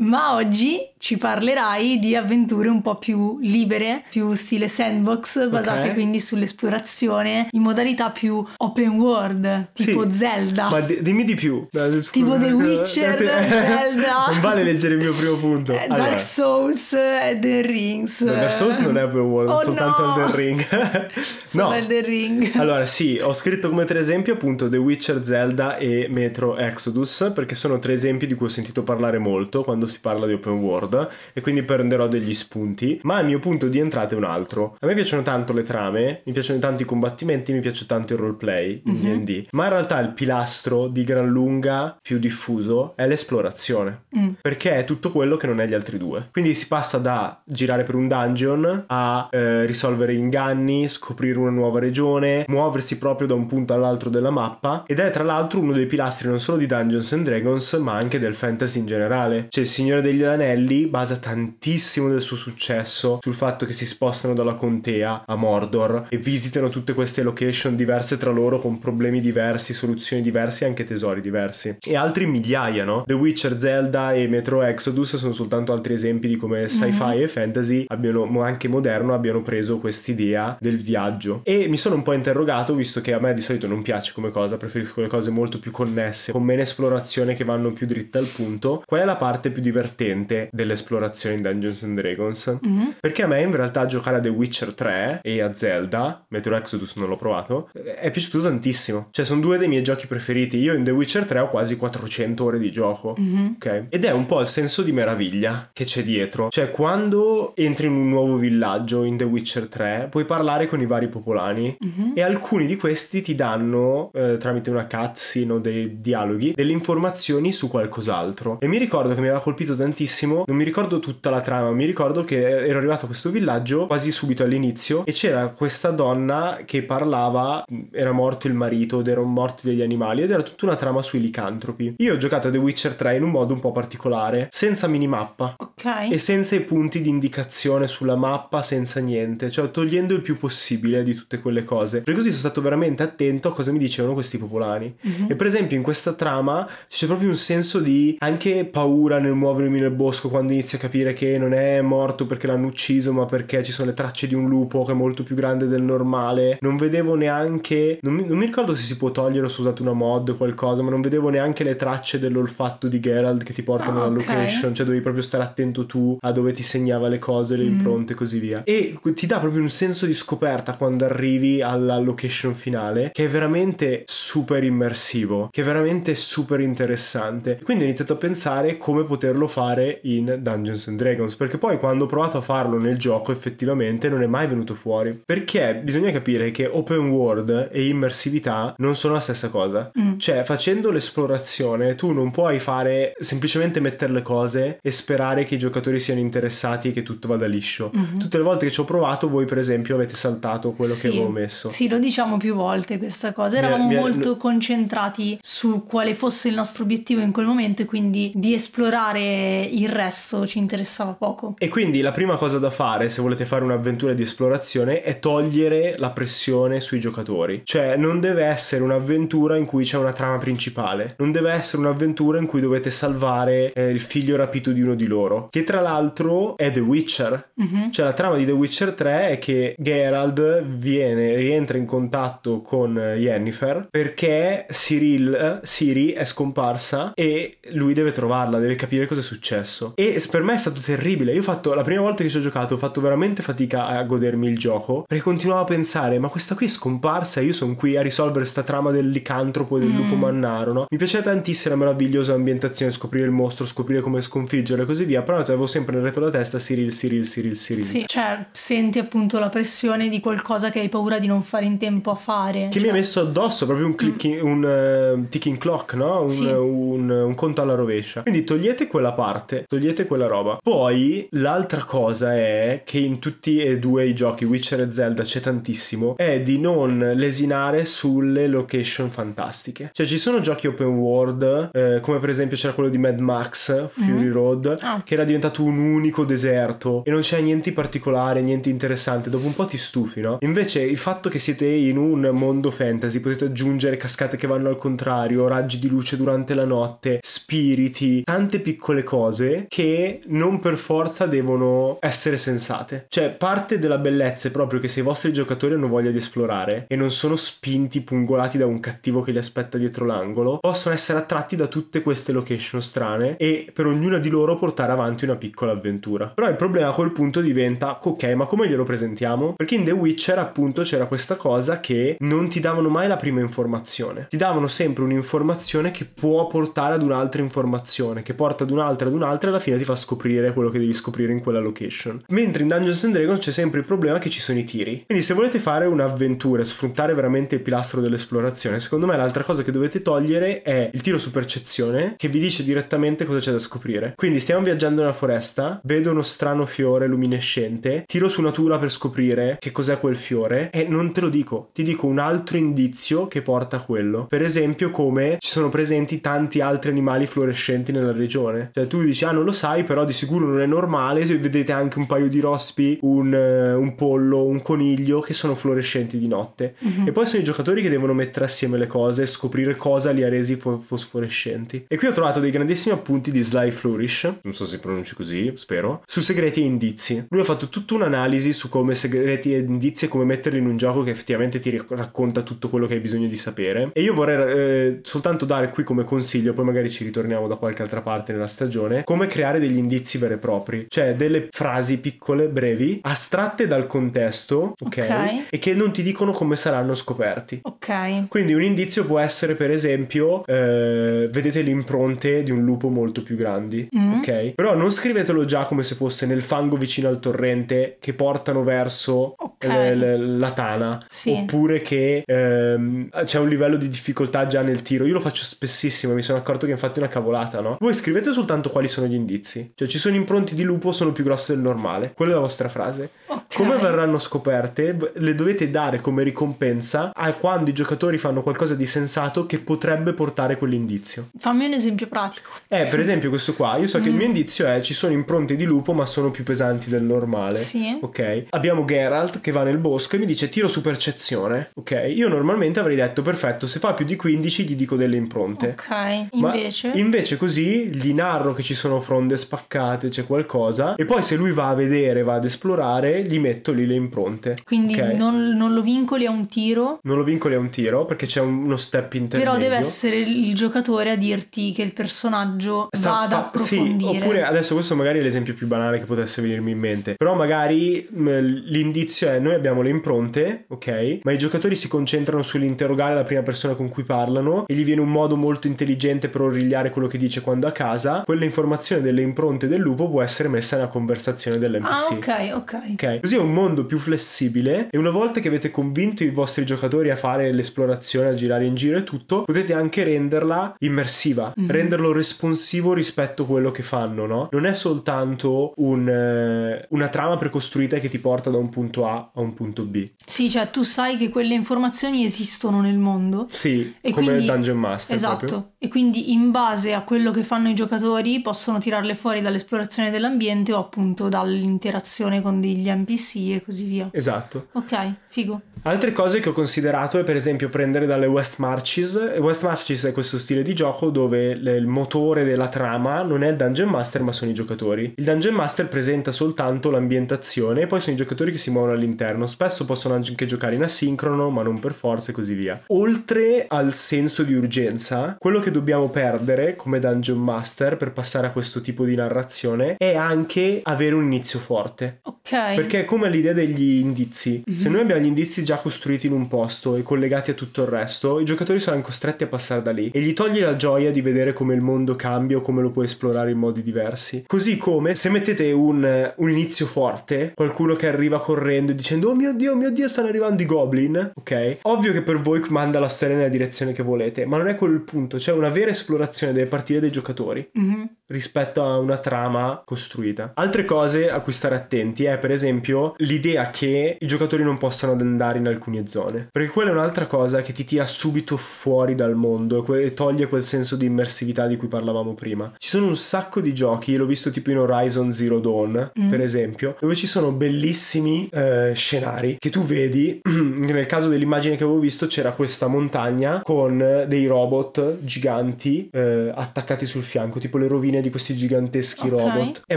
[0.00, 5.92] Ma oggi ci parlerai di avventure un po' più libere, più stile sandbox, basate okay.
[5.92, 10.70] quindi sull'esplorazione in modalità più open world, tipo sì, Zelda.
[10.70, 11.66] Ma d- dimmi di più.
[11.70, 14.26] Scusa, tipo The Witcher, Zelda.
[14.30, 15.72] Non vale leggere il mio primo punto.
[15.72, 16.08] Eh, allora.
[16.08, 18.20] Dark Souls, Elden Rings.
[18.22, 20.14] No, Dark Souls non è open world, oh, soltanto no.
[20.14, 20.66] Elden Ring.
[21.44, 21.74] Solo no.
[21.74, 22.50] Elden Ring.
[22.56, 27.54] Allora, sì, ho scritto come tre esempi appunto The Witcher, Zelda e Metro Exodus, perché
[27.54, 31.08] sono tre esempi di cui ho sentito parlare molto quando si parla di open world
[31.32, 34.76] e quindi prenderò degli spunti, ma il mio punto di entrata è un altro.
[34.80, 38.18] A me piacciono tanto le trame, mi piacciono tanto i combattimenti, mi piace tanto il
[38.18, 39.24] roleplay in mm-hmm.
[39.24, 44.28] D&D, ma in realtà il pilastro di gran lunga più diffuso è l'esplorazione, mm.
[44.40, 46.28] perché è tutto quello che non è gli altri due.
[46.32, 51.78] Quindi si passa da girare per un dungeon a eh, risolvere inganni, scoprire una nuova
[51.78, 55.86] regione, muoversi proprio da un punto all'altro della mappa ed è tra l'altro uno dei
[55.86, 59.29] pilastri non solo di Dungeons and Dragons ma anche del fantasy in generale.
[59.48, 64.34] Cioè il Signore degli Anelli basa tantissimo del suo successo sul fatto che si spostano
[64.34, 69.72] dalla contea a Mordor e visitano tutte queste location diverse tra loro con problemi diversi,
[69.72, 71.76] soluzioni diverse e anche tesori diversi.
[71.80, 73.04] E altri migliaia, no?
[73.06, 77.22] The Witcher, Zelda e Metro Exodus sono soltanto altri esempi di come sci-fi mm-hmm.
[77.22, 81.40] e fantasy abbiano, anche moderno, abbiano preso quest'idea del viaggio.
[81.44, 84.30] E mi sono un po' interrogato, visto che a me di solito non piace come
[84.30, 88.26] cosa, preferisco le cose molto più connesse, con meno esplorazione che vanno più dritte al
[88.26, 88.82] punto.
[88.86, 92.58] Qual è la parte più divertente dell'esplorazione in Dungeons and Dragons.
[92.62, 92.94] Mhm.
[93.00, 96.94] Perché a me in realtà giocare a The Witcher 3 e a Zelda, Metro Exodus
[96.96, 99.08] non l'ho provato, è piaciuto tantissimo.
[99.10, 100.56] Cioè sono due dei miei giochi preferiti.
[100.58, 103.14] Io in The Witcher 3 ho quasi 400 ore di gioco.
[103.18, 103.54] Mhm.
[103.56, 103.84] Ok.
[103.90, 106.48] Ed è un po' il senso di meraviglia che c'è dietro.
[106.50, 110.86] Cioè, quando entri in un nuovo villaggio in The Witcher 3, puoi parlare con i
[110.86, 112.12] vari popolani Mhm.
[112.14, 117.52] e alcuni di questi ti danno, eh, tramite una cutscene o dei dialoghi, delle informazioni
[117.52, 118.58] su qualcos'altro.
[118.60, 121.84] E mi ricordo che mi aveva colpito tantissimo, non mi ricordo tutta la trama, mi
[121.84, 126.82] ricordo che ero arrivato a questo villaggio quasi subito all'inizio e c'era questa donna che
[126.82, 131.02] parlava, era morto il marito ed erano morti degli animali ed era tutta una trama
[131.02, 131.94] sui licantropi.
[131.98, 135.56] Io ho giocato a The Witcher 3 in un modo un po' particolare, senza minimappa
[135.58, 136.10] Ok.
[136.10, 141.02] e senza i punti di indicazione sulla mappa, senza niente, cioè togliendo il più possibile
[141.02, 142.00] di tutte quelle cose.
[142.02, 144.94] Per così sono stato veramente attento a cosa mi dicevano questi popolani.
[145.00, 145.26] Mhm.
[145.30, 149.78] E per esempio in questa trama c'è proprio un senso di anche paura nel muovermi
[149.80, 153.62] nel bosco quando inizio a capire che non è morto perché l'hanno ucciso, ma perché
[153.62, 156.58] ci sono le tracce di un lupo che è molto più grande del normale.
[156.60, 157.98] Non vedevo neanche.
[158.02, 160.28] Non mi, non mi ricordo se si può togliere o se ho usato una mod
[160.30, 164.04] o qualcosa, ma non vedevo neanche le tracce dell'olfatto di Geralt che ti portano Ah,
[164.04, 164.26] alla ok.
[164.26, 164.74] location.
[164.74, 167.68] Cioè, dovevi proprio stare attento tu a dove ti segnava le cose, le Mm.
[167.68, 168.62] impronte e così via.
[168.64, 173.28] E ti dà proprio un senso di scoperta quando arrivi alla location finale, che è
[173.28, 177.58] veramente super immersivo, che è veramente super interessante.
[177.62, 182.04] Quindi ho iniziato a pensare come poterlo fare in Dungeons and Dragons, perché poi quando
[182.04, 185.20] ho provato a farlo nel gioco effettivamente non è mai venuto fuori.
[185.24, 189.90] Perché bisogna capire che open world e immersività non sono la stessa cosa.
[190.00, 190.18] Mm.
[190.18, 195.58] Cioè, facendo l'esplorazione, tu non puoi fare semplicemente mettere le cose e sperare che i
[195.58, 197.90] giocatori siano interessati e che tutto vada liscio.
[197.92, 198.18] Mhm.
[198.18, 201.02] Tutte le volte che ci ho provato, voi, per esempio, avete saltato quello Sì.
[201.02, 201.68] che avevo messo.
[201.70, 203.56] Sì, lo diciamo più volte questa cosa.
[203.56, 207.84] È- Eravamo è- molto concentrati su quale fosse il nostro obiettivo in quel momento e
[207.84, 211.56] quindi di esplorare il resto ci interessava poco.
[211.58, 215.96] E quindi la prima cosa da fare, se volete fare un'avventura di esplorazione, è togliere
[215.98, 217.62] la pressione sui giocatori.
[217.64, 221.14] Cioè, non deve essere un'avventura in cui c'è una trama principale.
[221.18, 225.06] Non deve essere un'avventura in cui dovete salvare eh, il figlio rapito di uno di
[225.06, 225.48] loro.
[225.50, 227.50] Che tra l'altro è The Witcher.
[227.54, 227.90] Mhm.
[227.90, 232.94] Cioè, la trama di The Witcher 3 è che Geralt viene, rientra in contatto con
[232.96, 239.92] Yennefer perché Cyril, Ciri è scomparsa e lui deve trovarla, deve capire cosa è successo.
[239.96, 241.32] E per me è stato terribile.
[241.32, 244.02] Io ho fatto, la prima volta che ci ho giocato, ho fatto veramente fatica a
[244.04, 247.96] godermi il gioco perché continuavo a pensare, ma questa qui è scomparsa, io sono qui
[247.96, 249.96] a risolvere sta trama del licantropo e del Mm.
[249.96, 250.86] lupo mannaro, no?
[250.90, 255.22] Mi piaceva tantissimo la meravigliosa ambientazione, scoprire il mostro, scoprire come sconfiggere e così via,
[255.22, 257.82] però avevo sempre nel retro della testa Cyril, Cyril, Cyril, Cyril.
[257.84, 261.78] Sì, cioè senti appunto la pressione di qualcosa che hai paura di non fare in
[261.78, 262.68] tempo a fare.
[262.70, 266.22] Che Cioè, mi ha messo addosso proprio un, clicking, un eh, ticking clock, no?
[266.22, 266.44] Un, Sì.
[266.44, 268.22] un- un conto alla rovescia.
[268.22, 270.58] Quindi togliete quella parte, togliete quella roba.
[270.60, 275.38] Poi l'altra cosa è che in tutti e due i giochi, Witcher e Zelda, c'è
[275.38, 279.90] tantissimo, è di non lesinare sulle location fantastiche.
[279.92, 283.86] Cioè ci sono giochi open world, eh, come per esempio c'era quello di Mad Max,
[283.88, 284.32] Fury Mhm.
[284.32, 285.00] Road, Ah.
[285.04, 289.54] che era diventato un unico deserto e non c'è niente particolare, niente interessante, dopo un
[289.54, 290.38] po' ti stufi, no?
[290.40, 294.76] Invece il fatto che siete in un mondo fantasy, potete aggiungere cascate che vanno al
[294.76, 301.26] contrario, raggi di luce durante la notte, spiriti, tante piccole cose che non per forza
[301.26, 303.04] devono essere sensate.
[303.10, 306.86] Cioè, parte della bellezza è proprio che se i vostri giocatori hanno voglia di esplorare
[306.88, 311.18] e non sono spinti, pungolati da un cattivo che li aspetta dietro l'angolo, possono essere
[311.18, 315.72] attratti da tutte queste location strane e per ognuna di loro portare avanti una piccola
[315.72, 316.28] avventura.
[316.28, 319.52] Però il problema a quel punto diventa, ok, ma come glielo presentiamo?
[319.54, 323.40] Perché in The Witcher appunto c'era questa cosa che non ti davano mai la prima
[323.40, 329.08] informazione, ti davano sempre un'informazione che può portare ad un'altra informazione, che porta ad un'altra,
[329.08, 332.22] ad un'altra e alla fine ti fa scoprire quello che devi scoprire in quella location.
[332.28, 335.02] Mentre in Dungeons and Dragons c'è sempre il problema che ci sono i tiri.
[335.06, 339.64] Quindi se volete fare un'avventura e sfruttare veramente il pilastro dell'esplorazione, secondo me l'altra cosa
[339.64, 343.58] che dovete togliere è il tiro su percezione che vi dice direttamente cosa c'è da
[343.58, 344.12] scoprire.
[344.14, 349.56] Quindi stiamo viaggiando nella foresta, vedo uno strano fiore luminescente, tiro su natura per scoprire
[349.58, 353.42] che cos'è quel fiore e non te lo dico, ti dico un altro indizio che
[353.42, 354.26] porta a quello.
[354.26, 358.70] Per esempio come ci sono presenti tanti altri animali fluorescenti nella regione.
[358.72, 361.72] Cioè tu dici ah non lo sai però di sicuro non è normale se vedete
[361.72, 366.28] anche un paio di rospi, un, eh, un pollo, un coniglio che sono fluorescenti di
[366.28, 366.74] notte.
[366.78, 367.08] Mhm.
[367.08, 370.22] E poi sono i giocatori che devono mettere assieme le cose e scoprire cosa li
[370.22, 371.84] ha resi fo- fosforescenti.
[371.88, 375.52] E qui ho trovato dei grandissimi appunti di Sly Flourish, non so se pronunci così,
[375.56, 377.26] spero, su segreti e indizi.
[377.30, 380.76] Lui ha fatto tutta un'analisi su come segreti e indizi e come metterli in un
[380.76, 383.90] gioco che effettivamente ti ric- racconta tutto quello che hai bisogno di sapere.
[383.92, 387.82] E io vorrei eh, soltanto dare qui come consiglio, poi magari ci ritorniamo da qualche
[387.82, 392.48] altra parte nella stagione, come creare degli indizi veri e propri, cioè delle frasi piccole,
[392.48, 395.44] brevi, astratte dal contesto, ok?
[395.50, 397.60] E che non ti dicono come saranno scoperti.
[397.62, 398.28] Ok.
[398.28, 403.22] Quindi un indizio può essere, per esempio, eh, vedete le impronte di un lupo molto
[403.22, 404.18] più grandi, Mm.
[404.18, 404.52] ok?
[404.54, 409.34] Però non scrivetelo già come se fosse nel fango vicino al torrente che portano verso
[409.36, 409.64] Ok.
[409.64, 411.32] eh, l- la tana, Sì.
[411.32, 415.06] oppure che ehm, c'è un livello di difficoltà già nel tiro.
[415.06, 417.76] Io lo faccio spessissimo, mi sono accorto che infatti è una cavolata, no?
[417.80, 421.24] Voi scrivete soltanto quali sono gli indizi, cioè ci sono impronte di lupo sono più
[421.24, 423.10] grosse del normale, quella è la vostra frase.
[423.32, 423.54] Ok.
[423.54, 424.96] Come verranno scoperte?
[425.14, 430.12] Le dovete dare come ricompensa a quando i giocatori fanno qualcosa di sensato che potrebbe
[430.14, 431.28] portare quell'indizio.
[431.38, 432.50] Fammi un esempio pratico.
[432.68, 435.54] Eh, per esempio questo qua, io so che il mio indizio è ci sono impronte
[435.56, 437.58] di lupo ma sono più pesanti del normale.
[437.58, 437.98] Sì.
[438.00, 438.44] Ok.
[438.50, 441.70] Abbiamo Geralt che va nel bosco e mi dice tiro su percezione.
[441.74, 442.10] Ok.
[442.14, 445.68] Io normalmente avrei detto perfetto, se fa più di 15 gli dico delle impronte.
[445.78, 445.88] Ok.
[445.90, 446.90] Ma Invece.
[446.94, 451.52] invece così gli narro che ci sono fronde spaccate, c'è qualcosa e poi se lui
[451.52, 454.56] va a vedere, va ad esplorare, gli metto lì le impronte.
[454.64, 455.00] Quindi ok?
[455.14, 458.40] non, non lo vincoli a un tiro, Non lo vincoli a un tiro perché c'è
[458.40, 459.52] un- uno step intermedio.
[459.52, 463.76] però deve essere il giocatore a dirti che il personaggio Sta- va ad fa- Sì,
[463.76, 464.18] approfondire.
[464.18, 467.14] oppure adesso questo magari è l'esempio più banale che potesse venirmi in mente.
[467.16, 471.20] Però magari mh, l'indizio è noi abbiamo le impronte, ok?
[471.22, 475.00] Ma i giocatori si concentrano sull'interrogare la prima persona con cui parlano e gli viene
[475.00, 478.22] un modo molto intelligente per origliare quello che dice quando a casa.
[478.24, 482.28] Quella informazione delle impronte del lupo può essere messa nella conversazione dell'NPC.
[482.28, 482.78] Ah, ok, ok.
[482.92, 486.64] Ok, così è un mondo più flessibile e una volta che avete convinto i vostri
[486.64, 491.70] giocatori a fare l'esplorazione, a girare in giro e tutto, potete anche renderla immersiva, Mhm.
[491.70, 494.48] renderlo responsivo rispetto a quello che fanno, no?
[494.52, 499.30] Non è soltanto un, eh, una trama precostruita che ti porta da un punto A
[499.34, 500.10] a un punto B.
[500.24, 503.46] Sì, cioè tu sai che quelle informazioni esistono nel mondo.
[503.50, 505.70] Sì, E come quindi- Dungeon Master Esatto, proprio.
[505.78, 510.72] e quindi in base a quello che fanno i giocatori possono tirarle fuori dall'esplorazione dell'ambiente
[510.72, 514.08] o appunto dall'interazione con degli NPC e così via.
[514.12, 514.68] Esatto.
[514.72, 515.60] Ok, figo.
[515.82, 519.14] Altre cose che ho considerato è per esempio prendere dalle West Marches.
[519.38, 523.56] West Marches è questo stile di gioco dove il motore della trama non è il
[523.56, 525.14] Dungeon Master ma sono i giocatori.
[525.16, 529.46] Il Dungeon Master presenta soltanto l'ambientazione e poi sono i giocatori che si muovono all'interno.
[529.46, 532.82] Spesso possono anche giocare in asincrono ma non per forza e così via.
[532.88, 538.50] Oltre al senso di urgenza, quello che dobbiamo perdere come Dungeon Master per passare a
[538.50, 542.20] questo tipo di narrazione è anche avere un inizio forte.
[542.24, 542.74] Ok.
[542.74, 544.62] Perché è come l'idea degli indizi.
[544.76, 547.88] Se noi abbiamo gli indizi già costruiti in un posto e collegati a tutto il
[547.88, 551.20] resto, i giocatori saranno costretti a passare da lì e gli togli la gioia di
[551.20, 554.44] vedere come il mondo cambia o come lo puoi esplorare in modi diversi.
[554.46, 559.34] Così come se mettete un, un inizio forte, qualcuno che arriva correndo e dicendo oh
[559.34, 561.78] mio dio, oh mio dio, stanno arrivando i goblin, ok?
[561.82, 564.94] Ovvio che per voi manda la storia nella direzione che volete, ma non è quello
[564.94, 568.08] il punto, c'è una vera esplorazione deve partire dai giocatori Mhm.
[568.28, 570.52] rispetto a una trama costruita.
[570.54, 572.78] Altre cose a cui stare attenti è per esempio
[573.18, 577.62] l'idea che i giocatori non possano andare in alcune zone, perché quella è un'altra cosa
[577.62, 581.88] che ti tira subito fuori dal mondo e toglie quel senso di immersività di cui
[581.88, 582.72] parlavamo prima.
[582.78, 586.96] Ci sono un sacco di giochi, l'ho visto tipo in Horizon Zero Dawn, per esempio,
[587.00, 590.40] dove ci sono bellissimi eh, scenari che tu vedi,
[590.78, 597.06] nel caso dell'immagine che avevo visto c'era questa montagna con dei robot giganti eh, attaccati
[597.06, 599.30] sul fianco, tipo le rovine di questi giganteschi Ok.
[599.30, 599.82] robot.
[599.86, 599.96] Eh,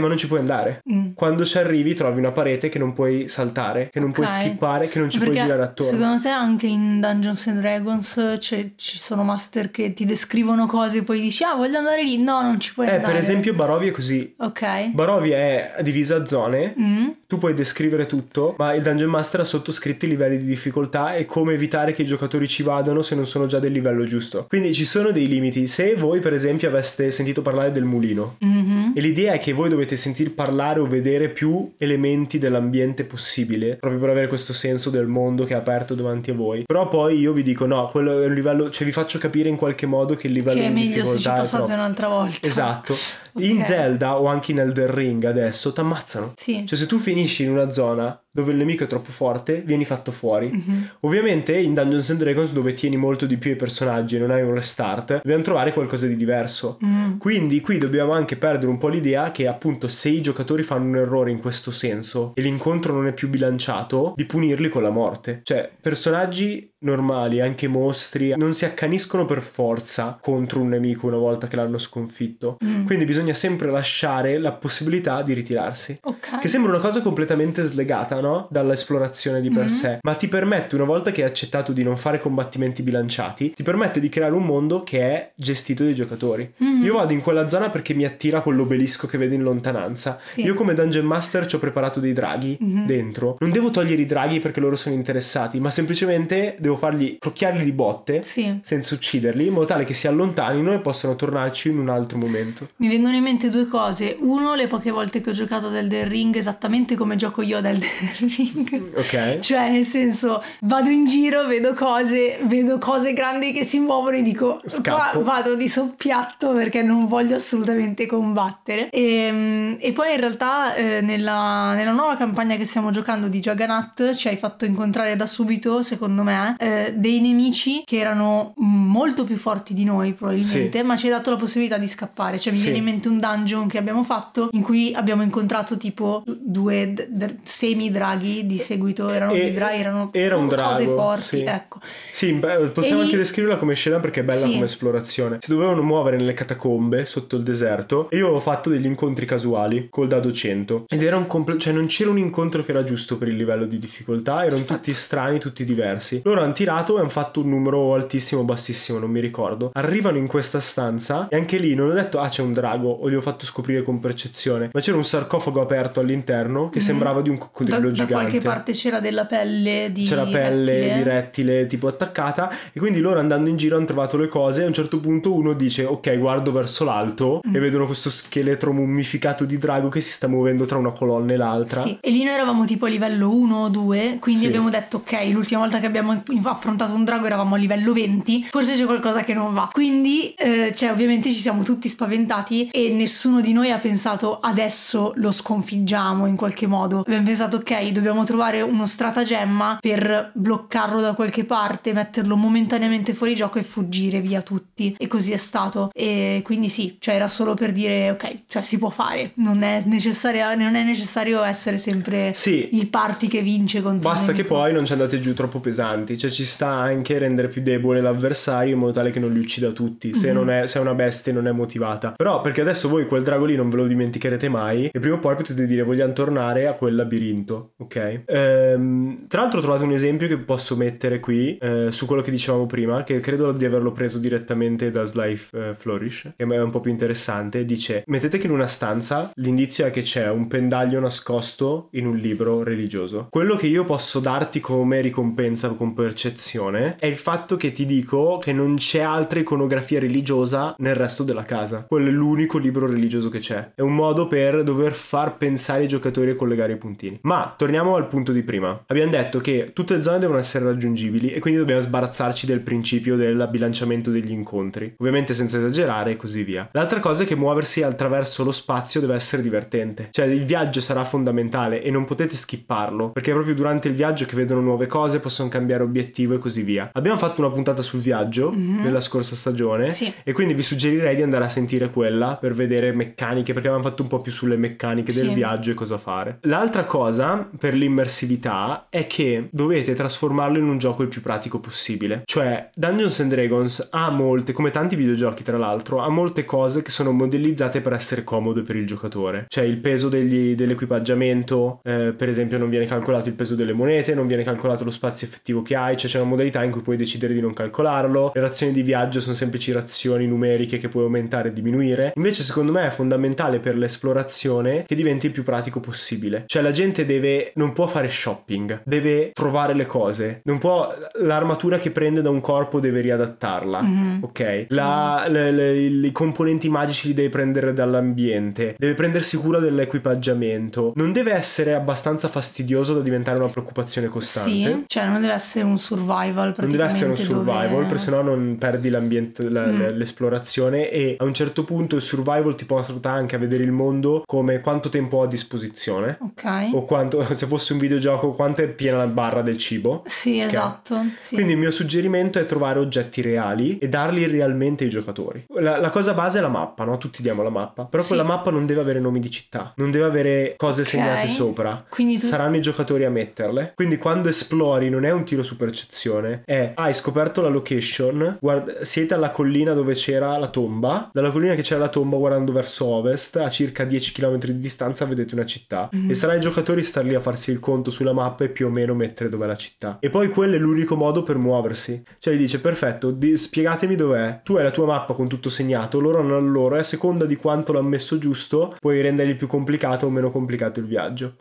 [0.00, 0.80] ma non ci puoi andare.
[0.90, 1.12] Mm.
[1.14, 4.32] Quando ci arrivi trovi una parete che non puoi saltare, che non puoi Ok.
[4.32, 5.92] skippare, che non ci puoi Perché girare attorno.
[5.92, 10.98] Secondo te anche in Dungeons and Dragons c'è- ci sono master che ti descrivono cose
[10.98, 13.12] e poi dici ah voglio andare lì, no non ci puoi Eh, andare.
[13.12, 14.34] per esempio Barovia è così.
[14.38, 14.90] Ok.
[14.92, 17.08] Barovia è divisa a zone, Mm.
[17.26, 21.24] tu puoi descrivere tutto, ma il Dungeon Master ha sottoscritto i livelli di difficoltà e
[21.26, 24.46] come evitare che i giocatori ci vadano se non sono già del livello giusto.
[24.48, 25.66] Quindi ci sono dei limiti.
[25.66, 28.63] Se voi, per esempio, aveste sentito parlare del mulino, Mhm.
[28.94, 34.00] E l'idea è che voi dovete sentir parlare o vedere più elementi dell'ambiente possibile, proprio
[34.00, 36.62] per avere questo senso del mondo che è aperto davanti a voi.
[36.64, 39.56] Però poi io vi dico no, quello è un livello, cioè vi faccio capire in
[39.56, 42.46] qualche modo che il livello Che è di meglio se ci passate un'altra volta.
[42.46, 42.94] Esatto.
[43.36, 43.62] In.
[43.64, 46.34] Zelda o anche in Elden Ring adesso ti ammazzano.
[46.36, 46.64] Sì.
[46.66, 50.10] Cioè se tu finisci in una zona dove il nemico è troppo forte, vieni fatto
[50.10, 50.50] fuori.
[50.52, 50.90] Mhm.
[51.00, 54.42] Ovviamente in Dungeons and Dragons dove tieni molto di più i personaggi e non hai
[54.42, 56.78] un restart, dobbiamo trovare qualcosa di diverso.
[56.84, 57.18] Mm.
[57.18, 60.96] Quindi qui dobbiamo anche perdere un po' l'idea che appunto se i giocatori fanno un
[60.96, 65.40] errore in questo senso e l'incontro non è più bilanciato, di punirli con la morte.
[65.44, 71.46] Cioè personaggi normali, anche mostri, non si accaniscono per forza contro un nemico una volta
[71.48, 72.58] che l'hanno sconfitto.
[72.64, 72.84] Mm.
[72.86, 75.98] Quindi bisogna sempre lasciare la possibilità di ritirarsi.
[76.02, 76.38] Ok.
[76.40, 78.46] Che sembra una cosa completamente slegata, no?
[78.50, 79.68] Dall'esplorazione di per Mhm.
[79.68, 83.62] sé, ma ti permette, una volta che hai accettato di non fare combattimenti bilanciati, ti
[83.62, 86.52] permette di creare un mondo che è gestito dai giocatori.
[86.56, 86.84] Mhm.
[86.84, 90.18] Io vado in quella zona perché mi attira quell'obelisco che vedo in lontananza.
[90.22, 90.42] Sì.
[90.42, 92.86] Io come Dungeon Master ci ho preparato dei draghi Mhm.
[92.86, 93.36] dentro.
[93.40, 97.72] Non devo togliere i draghi perché loro sono interessati, ma semplicemente devo fargli crocchiarli di
[97.72, 98.58] botte Sì.
[98.62, 102.68] senza ucciderli, in modo tale che si allontanino e possano tornarci in un altro momento.
[102.76, 104.16] Mi vengono in mente due cose.
[104.20, 107.64] Uno, le poche volte che ho giocato ad Elden Ring, esattamente come gioco io ad
[107.66, 108.92] Elden Ring.
[108.96, 109.38] Ok?
[109.40, 114.22] Cioè, nel senso, vado in giro, vedo cose, vedo cose grandi che si muovono e
[114.22, 115.20] dico, Scappo.
[115.20, 118.88] qua vado di soppiatto perché non voglio assolutamente combattere.
[118.90, 124.12] E, e poi in realtà eh, nella, nella nuova campagna che stiamo giocando di Juggernaut
[124.14, 129.36] ci hai fatto incontrare da subito, secondo me, eh, dei nemici che erano molto più
[129.36, 132.38] forti di noi probabilmente, ma ci hai dato la possibilità di scappare.
[132.38, 132.64] Cioè mi Sì.
[132.64, 137.06] viene in mente un dungeon che abbiamo fatto in cui abbiamo incontrato tipo due d-
[137.10, 141.36] d- semi draghi di seguito, erano E- dei draghi, erano era un cose drago, forti,
[141.38, 141.42] sì.
[141.42, 141.78] ecco.
[142.12, 142.32] Sì,
[142.72, 144.52] possiamo E anche descriverla come scena perché è bella Sì.
[144.52, 145.38] come esplorazione.
[145.40, 149.88] Si dovevano muovere nelle catacombe sotto il deserto e io avevo fatto degli incontri casuali
[149.90, 153.18] col dado 100 ed era un completo, cioè non c'era un incontro che era giusto
[153.18, 156.20] per il livello di difficoltà, erano tutti strani, tutti diversi.
[156.24, 159.70] Loro hanno tirato e hanno fatto un numero altissimo o bassissimo, non mi ricordo.
[159.74, 163.10] Arrivano in questa stanza e anche lì non ho detto ah c'è un drago o
[163.10, 166.84] gli ho fatto scoprire con percezione, ma c'era un sarcofago aperto all'interno che Mhm.
[166.84, 168.12] sembrava di un Da, coccodrillo da gigante.
[168.12, 170.94] qualche parte c'era della pelle di C'era pelle rettile.
[170.96, 174.64] di rettile tipo attaccata e quindi loro andando in giro hanno trovato le cose e
[174.64, 177.54] a un certo punto uno dice ok guardo verso l'alto Mm.
[177.54, 181.36] e vedono questo scheletro mummificato di drago che si sta muovendo tra una colonna e
[181.36, 181.80] l'altra.
[181.82, 184.46] Sì, e lì noi eravamo tipo a livello 1 o 2, quindi Sì.
[184.48, 188.74] abbiamo detto ok, l'ultima volta che abbiamo affrontato un drago eravamo a livello 20, forse
[188.74, 189.70] c'è qualcosa che non va.
[189.72, 195.12] Quindi, eh, cioè, ovviamente ci siamo tutti spaventati e nessuno di noi ha pensato adesso
[195.16, 197.00] lo sconfiggiamo in qualche modo.
[197.00, 203.34] Abbiamo pensato ok, dobbiamo trovare uno stratagemma per bloccarlo da qualche parte, metterlo momentaneamente fuori
[203.34, 204.94] gioco e fuggire via tutti.
[204.98, 205.90] E così è stato.
[205.92, 209.82] E quindi sì, cioè era solo per dire ok, cioè si può fare, non è
[209.86, 214.72] necessario, non è necessario essere sempre Sì, il party che vince contro Basta che poi
[214.72, 218.78] non ci andate giù troppo pesanti, cioè ci sta anche rendere più debole l'avversario in
[218.78, 220.34] modo tale che non li uccida tutti, se, Mhm.
[220.34, 222.12] non è, se è una bestia non è motivata.
[222.16, 225.18] Però perché adesso voi quel drago lì non ve lo dimenticherete mai e prima o
[225.18, 228.22] poi potete dire vogliamo tornare a quel labirinto, ok?
[228.26, 232.30] Ehm, tra l'altro ho trovato un esempio che posso mettere qui eh, su quello che
[232.30, 236.70] dicevamo prima, che credo di averlo preso direttamente da Slife eh, Flourish, che è un
[236.70, 241.00] po' più interessante, dice mettete che in una stanza l'indizio è che c'è un pendaglio
[241.00, 243.26] nascosto in un libro religioso.
[243.30, 248.38] Quello che io posso darti come ricompensa con percezione è il fatto che ti dico
[248.38, 251.84] che non c'è altra iconografia religiosa nel resto della casa.
[251.88, 253.72] Quello è l'unico libro religioso che c'è.
[253.74, 257.18] È un modo per dover far pensare i giocatori e collegare i puntini.
[257.22, 258.84] Ma torniamo al punto di prima.
[258.86, 263.16] Abbiamo detto che tutte le zone devono essere raggiungibili e quindi dobbiamo sbarazzarci del principio
[263.16, 264.94] del bilanciamento degli incontri.
[264.98, 266.68] Ovviamente senza esagerare e così via.
[266.70, 270.08] L'altra cosa è che muoversi attraverso lo spazio deve essere divertente.
[270.12, 274.26] Cioè il viaggio sarà fondamentale e non potete skipparlo perché è proprio durante il viaggio
[274.26, 276.90] che vedono nuove cose, possono cambiare obiettivo e così via.
[276.92, 278.82] Abbiamo fatto una puntata sul viaggio Mhm.
[278.82, 280.12] nella scorsa stagione Sì.
[280.22, 284.02] e quindi vi suggerirei di andare a sentire quella per vedere meccaniche perché avevamo fatto
[284.02, 285.34] un po' più sulle meccaniche del Sì.
[285.34, 286.38] viaggio e cosa fare.
[286.42, 292.22] L'altra cosa per l'immersività è che dovete trasformarlo in un gioco il più pratico possibile.
[292.24, 296.90] Cioè Dungeons and Dragons ha molte, come tanti videogiochi tra l'altro, ha molte cose che
[296.90, 299.46] sono modellizzate per essere comode per il giocatore.
[299.48, 304.14] Cioè il peso degli- dell'equipaggiamento, eh, per esempio non viene calcolato il peso delle monete,
[304.14, 306.96] non viene calcolato lo spazio effettivo che hai, cioè c'è una modalità in cui puoi
[306.96, 308.32] decidere di non calcolarlo.
[308.34, 312.12] Le razioni di viaggio sono semplici razioni numeriche che puoi aumentare e diminuire.
[312.16, 316.44] Invece secondo me è fondamentale per l'esplorazione che diventi il più pratico possibile.
[316.46, 320.40] Cioè la gente deve non può fare shopping, deve trovare le cose.
[320.44, 323.82] Non può l'armatura che prende da un corpo deve riadattarla.
[323.82, 324.18] Mhm.
[324.22, 325.76] Ok, La- le- le-
[326.06, 330.92] i componenti magici li deve prendere dall'ambiente, deve prendersi cura dell'equipaggiamento.
[330.96, 334.50] Non deve essere abbastanza fastidioso da diventare una preoccupazione costante.
[334.50, 338.22] Sì, cioè non deve essere un survival Non deve essere un survival, dove- perché sennò
[338.22, 339.80] non perdi l'ambiente, la- Mm.
[339.96, 344.22] l'esplorazione e a un certo punto il survival ti porta anche a vedere il mondo
[344.26, 346.70] come quanto tempo ho a disposizione Ok.
[346.72, 350.02] o quanto, se fosse un videogioco, quanto è piena la barra del cibo.
[350.06, 350.96] Sì, esatto.
[351.20, 351.34] Sì.
[351.34, 355.44] Quindi il mio suggerimento è trovare oggetti reali e darli realmente ai giocatori.
[355.58, 356.98] La, la cosa base è la mappa, no?
[356.98, 357.84] Tutti diamo la mappa.
[357.84, 358.08] Però Sì.
[358.08, 360.86] quella mappa non deve avere nomi di città, non deve avere cose Ok.
[360.88, 361.84] segnate sopra.
[361.88, 362.26] Quindi tu...
[362.26, 363.72] Saranno i giocatori a metterle.
[363.74, 368.84] Quindi quando esplori non è un tiro su percezione, è hai scoperto la location, guarda,
[368.84, 372.86] siete alla collina dove c'era la tomba, dalla collina che c'era la tomba guardando verso
[372.86, 376.10] ovest, a circa 10 km di distanza vedete una città Mhm.
[376.10, 378.70] e sarà ai giocatori star lì a farsi il conto sulla mappa e più o
[378.70, 379.98] meno mettere dov'è la città.
[380.00, 382.02] E poi quello è l'unico modo per muoversi.
[382.18, 384.40] Cioè gli dice perfetto, di- spiegatemi dov'è.
[384.44, 387.24] Tu hai la tua mappa con tutto segnato, loro hanno la loro e a seconda
[387.24, 391.34] di quanto l'hanno messo giusto puoi rendergli più complicato o meno complicato il viaggio.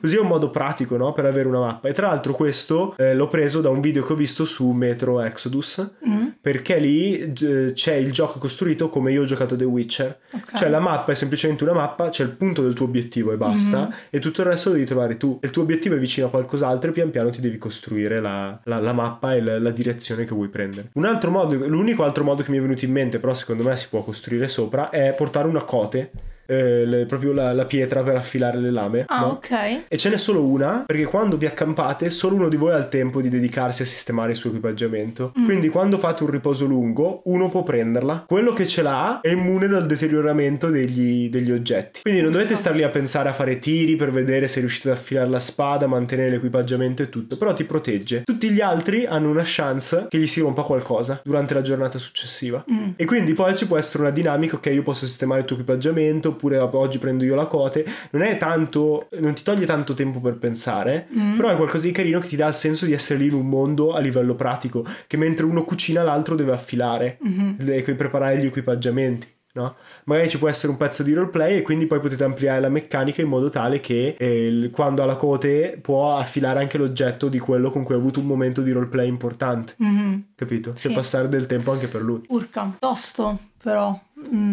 [0.00, 1.12] Così è un modo pratico, no?
[1.12, 1.88] Per avere una mappa.
[1.88, 5.20] E tra l'altro questo eh, l'ho preso da un video che ho visto su Metro
[5.20, 6.26] Exodus, Mm.
[6.40, 10.18] perché lì eh, c'è il gioco costruito come io ho giocato The Witcher.
[10.32, 10.56] Ok.
[10.56, 13.86] Cioè la mappa è semplicemente una mappa, c'è il punto del tuo obiettivo e basta,
[13.86, 13.94] Mhm.
[14.10, 15.38] e tutto il resto lo devi trovare tu.
[15.40, 18.58] E il tuo obiettivo è vicino a qualcos'altro e pian piano ti devi costruire la,
[18.64, 20.90] la- la mappa e la, la direzione che vuoi prendere.
[20.94, 23.76] Un altro modo, l'unico altro modo che mi è venuto in mente, però secondo me
[23.76, 26.10] si può costruire sopra, è portare una cote,
[26.46, 29.04] eh, le- proprio la, la pietra per affilare le lame.
[29.06, 29.26] Ah, no?
[29.26, 29.84] ok.
[29.88, 32.88] E ce n'è solo una, perché quando vi accampate, solo uno di voi ha il
[32.88, 35.32] tempo di dedicarsi a sistemare il suo equipaggiamento.
[35.38, 35.44] Mm.
[35.44, 38.24] Quindi quando fate un riposo lungo, uno può prenderla.
[38.26, 42.02] Quello che ce l'ha è immune dal deterioramento degli, degli oggetti.
[42.02, 44.96] Quindi non dovete star lì a pensare a fare tiri per vedere se riuscite ad
[44.96, 47.36] affilare la spada, mantenere l'equipaggiamento e tutto.
[47.36, 48.22] Però ti protegge.
[48.24, 52.64] Tutti gli altri hanno una chance che gli si rompa qualcosa durante la giornata successiva.
[52.70, 52.90] Mm.
[52.96, 56.33] E quindi poi ci può essere una dinamica, ok, io posso sistemare il tuo equipaggiamento,
[56.34, 57.84] oppure oggi prendo io la cote.
[58.10, 61.36] Non è tanto, non ti toglie tanto tempo per pensare, Mm.
[61.36, 63.48] però è qualcosa di carino che ti dà il senso di essere lì in un
[63.48, 67.56] mondo a livello pratico, che mentre uno cucina l'altro deve affilare, Mhm.
[67.58, 69.32] deve preparare gli equipaggiamenti.
[69.54, 69.76] No?
[70.06, 73.22] Magari ci può essere un pezzo di roleplay e quindi poi potete ampliare la meccanica
[73.22, 77.70] in modo tale che eh, quando ha la cote può affilare anche l'oggetto di quello
[77.70, 79.74] con cui ha avuto un momento di roleplay importante.
[79.76, 80.24] Mhm.
[80.34, 80.72] Capito?
[80.74, 80.88] Sì.
[80.88, 82.20] Che passare del tempo anche per lui.
[82.30, 83.96] Urca, tosto però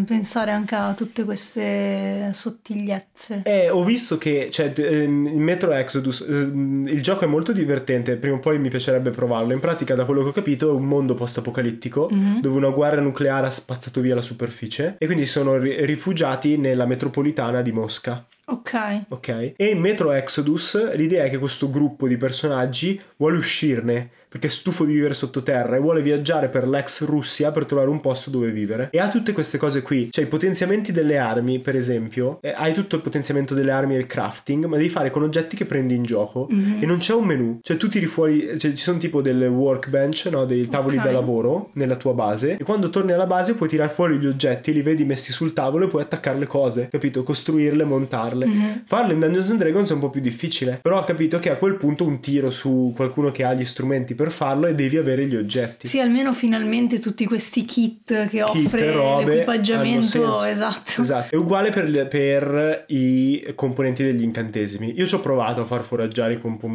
[0.06, 3.42] pensare anche a tutte queste sottigliezze.
[3.46, 8.16] Eh, ho visto che cioè, ehm, in Metro Exodus ehm, il gioco è molto divertente,
[8.18, 9.54] prima o poi mi piacerebbe provarlo.
[9.54, 12.42] In pratica, da quello che ho capito, è un mondo post-apocalittico Mhm.
[12.42, 16.86] dove una guerra nucleare ha spazzato via la superficie e quindi sono ri- rifugiati nella
[16.86, 18.26] metropolitana di Mosca.
[18.46, 19.04] Ok.
[19.10, 19.54] Ok?
[19.56, 24.50] E in Metro Exodus l'idea è che questo gruppo di personaggi vuole uscirne perché è
[24.50, 28.50] stufo di vivere sottoterra e vuole viaggiare per l'ex Russia per trovare un posto dove
[28.52, 28.88] vivere.
[28.92, 32.74] E ha tutte queste cose qui, cioè i potenziamenti delle armi, per esempio, eh, hai
[32.74, 35.96] tutto il potenziamento delle armi e il crafting, ma devi fare con oggetti che prendi
[35.96, 36.78] in gioco Mhm.
[36.82, 37.60] e non c'è un menu.
[37.62, 40.46] Cioè tu tiri fuori, cioè, ci sono tipo delle workbench, no?
[40.46, 41.04] dei tavoli Ok.
[41.04, 44.72] da lavoro nella tua base e quando torni alla base puoi tirare fuori gli oggetti,
[44.72, 47.24] li vedi messi sul tavolo e puoi attaccare le cose, capito?
[47.24, 48.46] Costruirle, montarle.
[48.46, 48.84] Mhm.
[48.86, 51.56] Farlo in Dungeons and Dragons è un po' più difficile, però ho capito che a
[51.58, 55.26] quel punto un tiro su qualcuno che ha gli strumenti per farlo e devi avere
[55.26, 55.88] gli oggetti.
[55.88, 61.02] Sì, almeno finalmente tutti questi kit che Kit, offre robe, hanno l'equipaggiamento, esatto.
[61.02, 64.94] Esatto, è uguale per, per i componenti degli incantesimi.
[64.96, 66.70] Io ci ho provato a far foraggiare i, compo-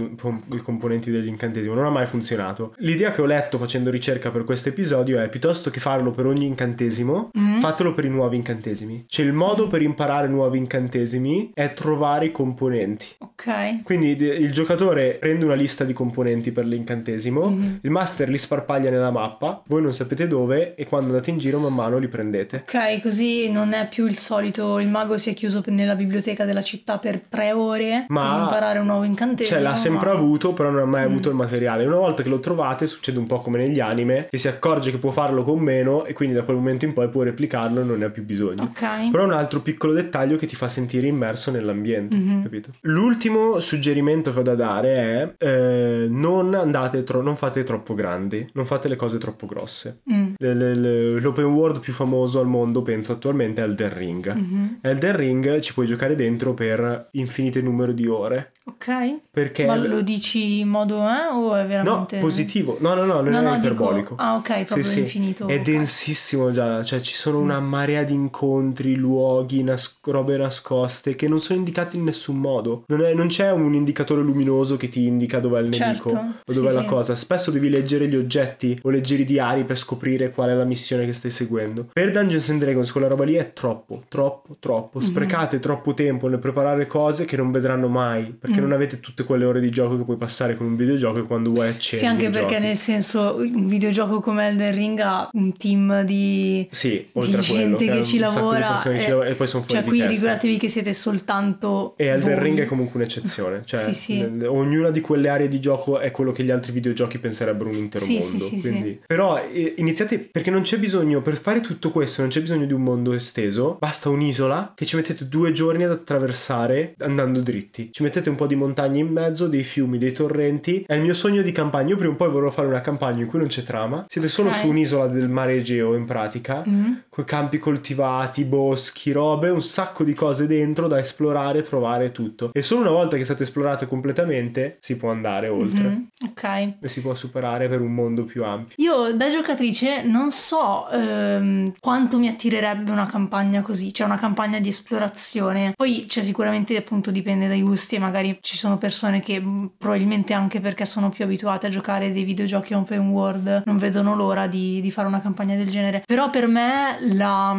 [0.52, 2.74] i componenti degli incantesimi, non ha mai funzionato.
[2.78, 6.46] L'idea che ho letto facendo ricerca per questo episodio è piuttosto che farlo per ogni
[6.46, 7.60] incantesimo, Mm.
[7.60, 9.04] fatelo per i nuovi incantesimi.
[9.08, 13.06] Cioè il modo per imparare nuovi incantesimi è trovare i componenti.
[13.18, 13.82] Ok.
[13.82, 17.78] Quindi il giocatore prende una lista di componenti per l'incantesimo, Mhm.
[17.82, 21.58] il master li sparpaglia nella mappa, voi non sapete dove e quando andate in giro
[21.58, 22.64] man mano li prendete.
[22.66, 26.62] Ok, così non è più il solito, il mago si è chiuso nella biblioteca della
[26.62, 29.56] città per tre ore Ma- per imparare un nuovo incantesimo.
[29.58, 31.10] Cioè l'ha sempre ma- avuto, però non ha mai Mm.
[31.10, 31.84] avuto il materiale.
[31.86, 34.98] Una volta che lo trovate, succede un po' come negli anime, che si accorge che
[34.98, 37.98] può farlo con meno e quindi da quel momento in poi può replicarlo e non
[37.98, 38.62] ne ha più bisogno.
[38.64, 39.10] Ok.
[39.10, 42.42] Però è un altro piccolo dettaglio che ti fa sentire immerso nell'ambiente, Mhm.
[42.42, 42.70] capito?
[42.82, 48.48] L'ultimo suggerimento che ho da dare è eh, non andate tro- non fate troppo grandi,
[48.54, 50.00] non fate le cose troppo grosse.
[50.12, 50.32] Mm.
[50.38, 54.32] Le- le- le- L'open world più famoso al mondo, penso attualmente, è Elden Ring.
[54.32, 54.78] Mhm.
[54.80, 58.52] Elden Ring ci puoi giocare dentro per infinite numero di ore.
[58.68, 59.20] Ok.
[59.30, 62.76] Perché Ma lo dici in modo eh o è No, veramente positivo.
[62.80, 64.14] No, no, no, non No, è no, dico- iperbolico.
[64.18, 64.98] Ah, ok, proprio Sì, sì.
[65.00, 65.46] infinito.
[65.46, 65.62] È ok.
[65.62, 71.38] densissimo già, cioè ci sono una marea di incontri, luoghi, nas- robe nascoste che non
[71.38, 72.82] sono indicati in nessun modo.
[72.88, 76.52] Non, è- non c'è un indicatore luminoso che ti indica dov'è il nemico Certo, o
[76.52, 76.86] sì, dov'è la sì.
[76.86, 77.14] cosa.
[77.14, 81.06] Spesso devi leggere gli oggetti o leggere i diari per scoprire qual è la missione
[81.06, 81.86] che stai seguendo.
[81.92, 84.98] Per Dungeons and Dragons quella roba lì è troppo, troppo, troppo.
[84.98, 85.04] Mhm.
[85.04, 88.62] Sprecate troppo tempo nel preparare cose che non vedranno mai perché Mm.
[88.64, 91.50] non avete tutte quelle ore di gioco che puoi passare con un videogioco e quando
[91.50, 96.02] vuoi accendi Sì, anche perché nel senso un videogioco come Elden Ring ha un team
[96.02, 99.30] di, Sì, oltre di a quello, gente che che ci lavora, che ci e- lavorano
[99.30, 100.12] e poi sono fuori Cioè qui testa.
[100.14, 102.42] ricordatevi che siete soltanto E Elden voi.
[102.42, 104.28] Ring è comunque un'eccezione, cioè Sì, sì.
[104.46, 108.04] ognuna di quelle aree di gioco è quello che gli altri videogiochi penserebbero un intero
[108.04, 108.44] Sì, mondo.
[108.44, 112.30] sì, sì, quindi- Però eh, iniziate perché non c'è bisogno per fare tutto questo, non
[112.30, 116.94] c'è bisogno di un mondo esteso, basta un'isola che ci mettete due giorni ad attraversare
[116.98, 117.90] andando dritti.
[117.92, 120.84] Ci mettete un po' di montagne in mezzo, dei fiumi, dei torrenti.
[120.86, 121.90] È il mio sogno di campagna.
[121.90, 124.04] Io prima o poi vorrò fare una campagna in cui non c'è trama.
[124.08, 124.54] Siete solo Ok.
[124.56, 126.92] su un'isola del mare Egeo in pratica, Mm.
[127.08, 132.50] con campi coltivati, boschi, robe, un sacco di cose dentro da esplorare, trovare tutto.
[132.52, 136.08] E solo una volta che state esplorate completamente si può andare oltre Mhm.
[136.30, 136.44] Ok.
[136.80, 138.74] e si può superare per un mondo più ampio.
[138.78, 144.58] Io da giocatrice non so ehm, quanto mi attirerebbe una campagna così, cioè una campagna
[144.60, 145.72] di esplorazione.
[145.76, 150.32] Poi cioè, sicuramente appunto dipende dai gusti e magari ci sono persone che mh, probabilmente
[150.32, 154.80] anche perché sono più abituate a giocare dei videogiochi open world non vedono l'ora di,
[154.80, 156.02] di fare una campagna del genere.
[156.06, 157.56] Però per me la...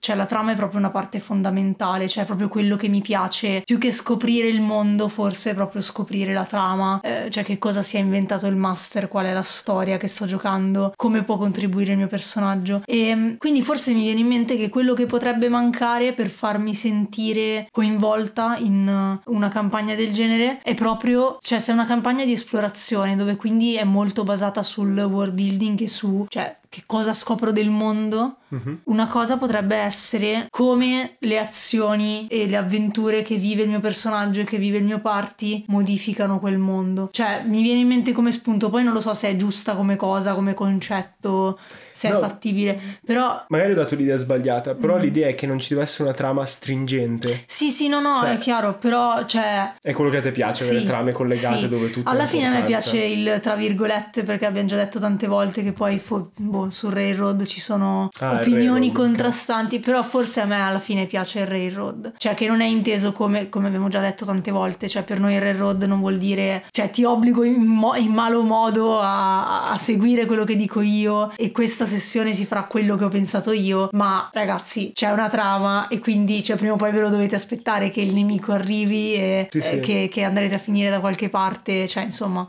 [0.00, 3.62] cioè la trama è proprio una parte fondamentale, cioè è proprio quello che mi piace,
[3.64, 7.82] più che scoprire il mondo, forse è proprio scoprire la trama, eh, cioè che cosa
[7.82, 11.92] si è inventato il master, qual è la storia che sto giocando, come può contribuire
[11.92, 12.82] il mio personaggio.
[12.84, 16.74] E mm, quindi forse mi viene in mente che quello che potrebbe mancare per farmi
[16.74, 22.24] sentire coinvolta in eh, una campagna del genere è proprio, cioè se è una campagna
[22.24, 27.14] di esplorazione dove quindi è molto basata sul world building e su, cioè che cosa
[27.14, 28.80] scopro del mondo, Mhm.
[28.84, 34.40] una cosa potrebbe essere come le azioni e le avventure che vive il mio personaggio
[34.40, 37.08] e che vive il mio party modificano quel mondo.
[37.12, 39.96] Cioè, mi viene in mente come spunto, poi non lo so se è giusta come
[39.96, 41.58] cosa, come concetto,
[41.98, 42.18] se No.
[42.18, 45.00] è fattibile, però Magari ho dato l'idea sbagliata, però Mm.
[45.00, 47.42] l'idea è che non ci deve essere una trama stringente.
[47.46, 50.62] sì, sì, no, no, Cioè- è chiaro, però cioè È quello che a te piace,
[50.64, 51.68] Sì, avere trame collegate sì.
[51.68, 55.26] dove tutto Alla fine a me piace il tra virgolette perché abbiamo già detto tante
[55.26, 60.44] volte che poi fo- boh, sul Railroad ci sono Ah, opinioni contrastanti, però forse a
[60.44, 64.00] me alla fine piace il Railroad, cioè che non è inteso come, come abbiamo già
[64.00, 67.60] detto tante volte, cioè per noi il Railroad non vuol dire, cioè ti obbligo in,
[67.62, 72.46] mo- in malo modo a, a seguire quello che dico io e questa sessione si
[72.46, 76.74] farà quello che ho pensato io, ma ragazzi c'è una trama e quindi cioè, prima
[76.74, 79.68] o poi ve lo dovete aspettare che il nemico arrivi e Sì, sì.
[79.74, 82.46] eh, che, che andrete a finire da qualche parte, cioè insomma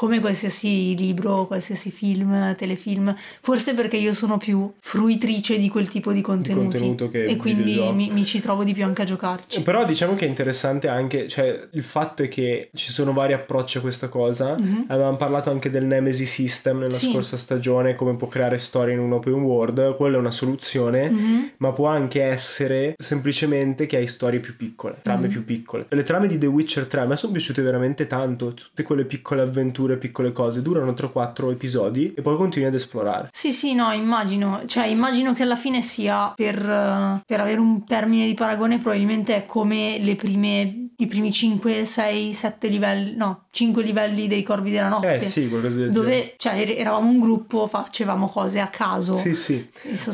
[0.00, 6.10] come qualsiasi libro, qualsiasi film, telefilm, forse perché io sono più fruitrice di quel tipo
[6.10, 9.60] di contenuti contenuto che e quindi mi, mi ci trovo di più anche a giocarci.
[9.60, 13.76] Però diciamo che è interessante anche, cioè il fatto è che ci sono vari approcci
[13.76, 14.56] a questa cosa.
[14.58, 14.86] Mhm.
[14.88, 17.10] Avevamo parlato anche del Nemesis System nella Sì.
[17.10, 21.10] scorsa stagione, come può creare storie in un open world, quella è una soluzione.
[21.10, 21.50] Mhm.
[21.58, 25.30] Ma può anche essere semplicemente che hai storie più piccole, trame Mhm.
[25.30, 25.84] più piccole.
[25.90, 28.54] Le trame di The Witcher 3 a me sono piaciute veramente tanto.
[28.54, 33.28] Tutte quelle piccole avventure, piccole cose, durano 3-4 episodi e poi continui ad esplorare.
[33.32, 37.84] Sì, sì, no, immagino, cioè immagino che alla fine sia per, eh, per avere un
[37.84, 43.44] termine di paragone probabilmente è come le prime, i primi 5, 6, 7 livelli, no,
[43.50, 45.16] 5 livelli dei Corvi della Notte.
[45.16, 45.92] Eh sì, qualcosa del genere.
[45.92, 49.14] Dove, cioè, er- eravamo un gruppo, facevamo cose a caso.
[49.16, 49.66] Sì, sì.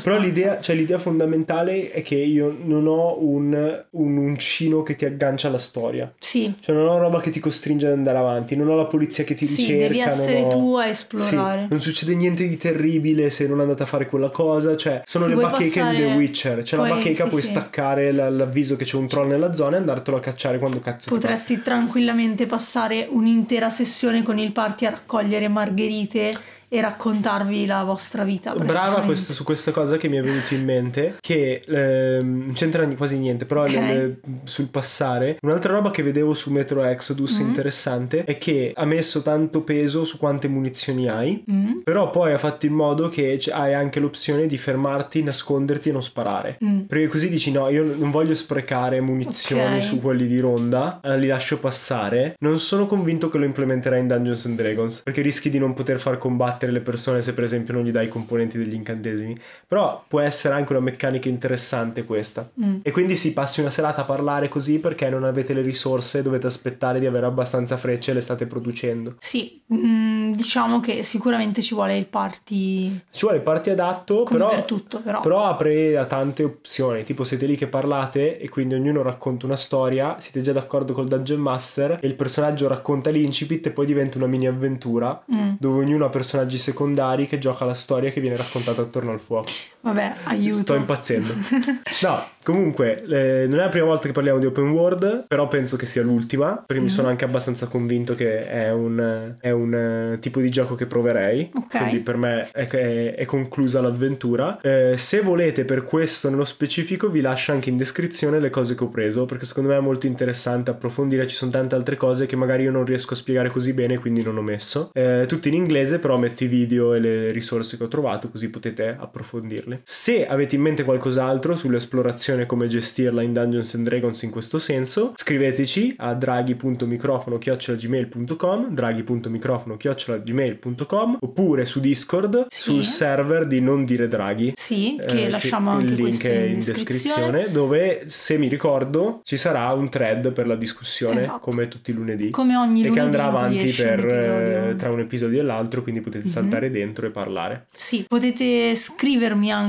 [0.03, 5.05] Però l'idea, cioè, l'idea fondamentale è che io non ho un, un uncino che ti
[5.05, 6.12] aggancia alla storia.
[6.18, 9.24] Sì, Cioè non ho roba che ti costringe ad andare avanti, non ho la polizia
[9.24, 9.88] che ti sì, ricerca.
[9.88, 11.66] devi essere tu a Sì, esplorare.
[11.70, 15.30] non succede niente di terribile se non andate a fare quella cosa, cioè sono Sì,
[15.30, 17.48] le bacheche passare- di The Witcher, c'è la puoi- bacheca, sì, puoi sì.
[17.48, 21.08] staccare la- l'avviso che c'è un troll nella zona e andartelo a cacciare quando cazzo
[21.08, 26.32] ti Potresti tranquillamente passare un'intera sessione con il party a raccogliere margherite
[26.68, 28.54] e raccontarvi la vostra vita.
[28.54, 32.86] Brava questa- su questa cosa che mi è venuto in mente, che ehm, non c'entra
[32.94, 33.70] quasi niente, però Ok.
[33.72, 35.36] le- le- sul passare.
[35.42, 37.46] Un'altra roba che vedevo su Metro Exodus Mhm.
[37.46, 41.44] interessante è che ha messo tanto peso su quante munizioni hai.
[41.50, 45.92] Mm, Però poi ha fatto in modo che hai anche l'opzione di fermarti, nasconderti e
[45.92, 46.58] non sparare.
[46.64, 46.80] mm.
[46.82, 49.84] Perché così dici no, io non voglio sprecare munizioni Ok.
[49.84, 52.34] su quelli di ronda, eh, li lascio passare.
[52.40, 55.98] Non sono convinto che lo implementerai in Dungeons and Dragons, perché rischi di non poter
[56.00, 59.36] far combattere le persone se per esempio non gli dai i componenti degli incantesimi.
[59.66, 62.48] Però può essere anche una meccanica interessante questa.
[62.62, 62.78] Mm.
[62.82, 66.46] E quindi si passi una serata a parlare così perché non avete le risorse, dovete
[66.46, 69.16] aspettare di avere abbastanza frecce e le state producendo.
[69.18, 74.38] Sì, mm, diciamo che sicuramente ci vuole il party Ci vuole il party adatto, come
[74.38, 75.20] però per tutto, però.
[75.20, 79.57] Però apre a tante opzioni, tipo siete lì che parlate e quindi ognuno racconta una
[79.57, 84.18] storia, siete già d'accordo col Dungeon Master e il personaggio racconta l'incipit e poi diventa
[84.18, 85.54] una mini avventura Mm.
[85.59, 89.51] dove ognuno ha personaggi secondari che gioca la storia che viene raccontata attorno al fuoco.
[89.87, 90.57] Vabbè, aiuto.
[90.57, 91.34] Sto impazzendo.
[92.03, 95.76] No, comunque, eh, non è la prima volta che parliamo di open world, però penso
[95.76, 96.84] che sia l'ultima, perché mm.
[96.84, 100.84] mi sono anche abbastanza convinto che è un, è un uh, tipo di gioco che
[100.84, 101.51] proverei.
[101.55, 101.78] Ok.
[101.78, 104.61] Quindi per me è, è, è conclusa l'avventura.
[104.61, 108.84] Eh, se volete per questo nello specifico vi lascio anche in descrizione le cose che
[108.84, 112.37] ho preso, perché secondo me è molto interessante approfondire, ci sono tante altre cose che
[112.37, 114.91] magari io non riesco a spiegare così bene, quindi non ho messo.
[114.93, 118.51] Eh, tutto in inglese, però metto i video e le risorse che ho trovato, così
[118.51, 119.76] potete approfondirle.
[119.85, 125.12] Se avete in mente qualcos'altro sull'esplorazione, come gestirla in Dungeons and Dragons in questo senso,
[125.16, 132.62] scriveteci a draghi.microfono.gmail.com draghi.microfono.gmail.com oppure su Discord sì.
[132.62, 134.55] sul server di Non Dire Draghi.
[134.57, 137.51] Sì, che eh, lasciamo che anche il link in, in descrizione.
[137.51, 141.41] dove, se mi ricordo, ci sarà un thread per la discussione, esatto.
[141.41, 142.31] come tutti i lunedì.
[142.31, 142.89] Come ogni lunedì.
[142.89, 146.33] E che andrà avanti per, un eh, tra un episodio e l'altro, quindi potete mm-hmm.
[146.33, 147.66] saltare dentro e parlare.
[147.77, 149.65] Sì, potete scrivermi anche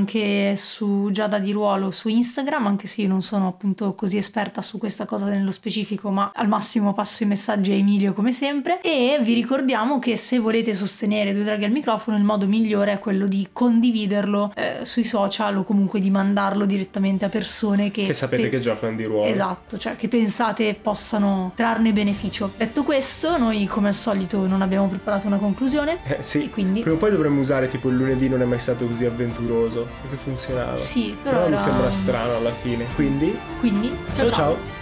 [0.56, 4.78] su Giada di Ruolo su Instagram, anche se io non sono appunto così esperta su
[4.78, 8.82] questa cosa nello specifico, ma al massimo passo i messaggi a Emilio come sempre.
[8.82, 13.00] E vi ricordiamo che se volete sostenere Due Draghi al microfono, il modo migliore è
[13.00, 18.14] quello di condividerlo eh, sui social o comunque di mandarlo direttamente a persone che, che
[18.14, 19.26] sapete pe- che giocano di ruolo.
[19.26, 22.52] Esatto, cioè che pensate possano trarne beneficio.
[22.58, 26.00] Detto questo, noi come al solito non abbiamo preparato una conclusione.
[26.04, 26.50] Eh, sì.
[26.50, 26.82] quindi...
[26.82, 30.18] Prima o poi dovremmo usare tipo il lunedì non è mai stato così avventuroso perché
[30.18, 30.76] funzionava.
[30.76, 31.50] Sì, però, però era...
[31.50, 32.86] mi sembra strano alla fine.
[32.96, 34.34] Quindi, Quindi ciao ciao.
[34.34, 34.77] ciao.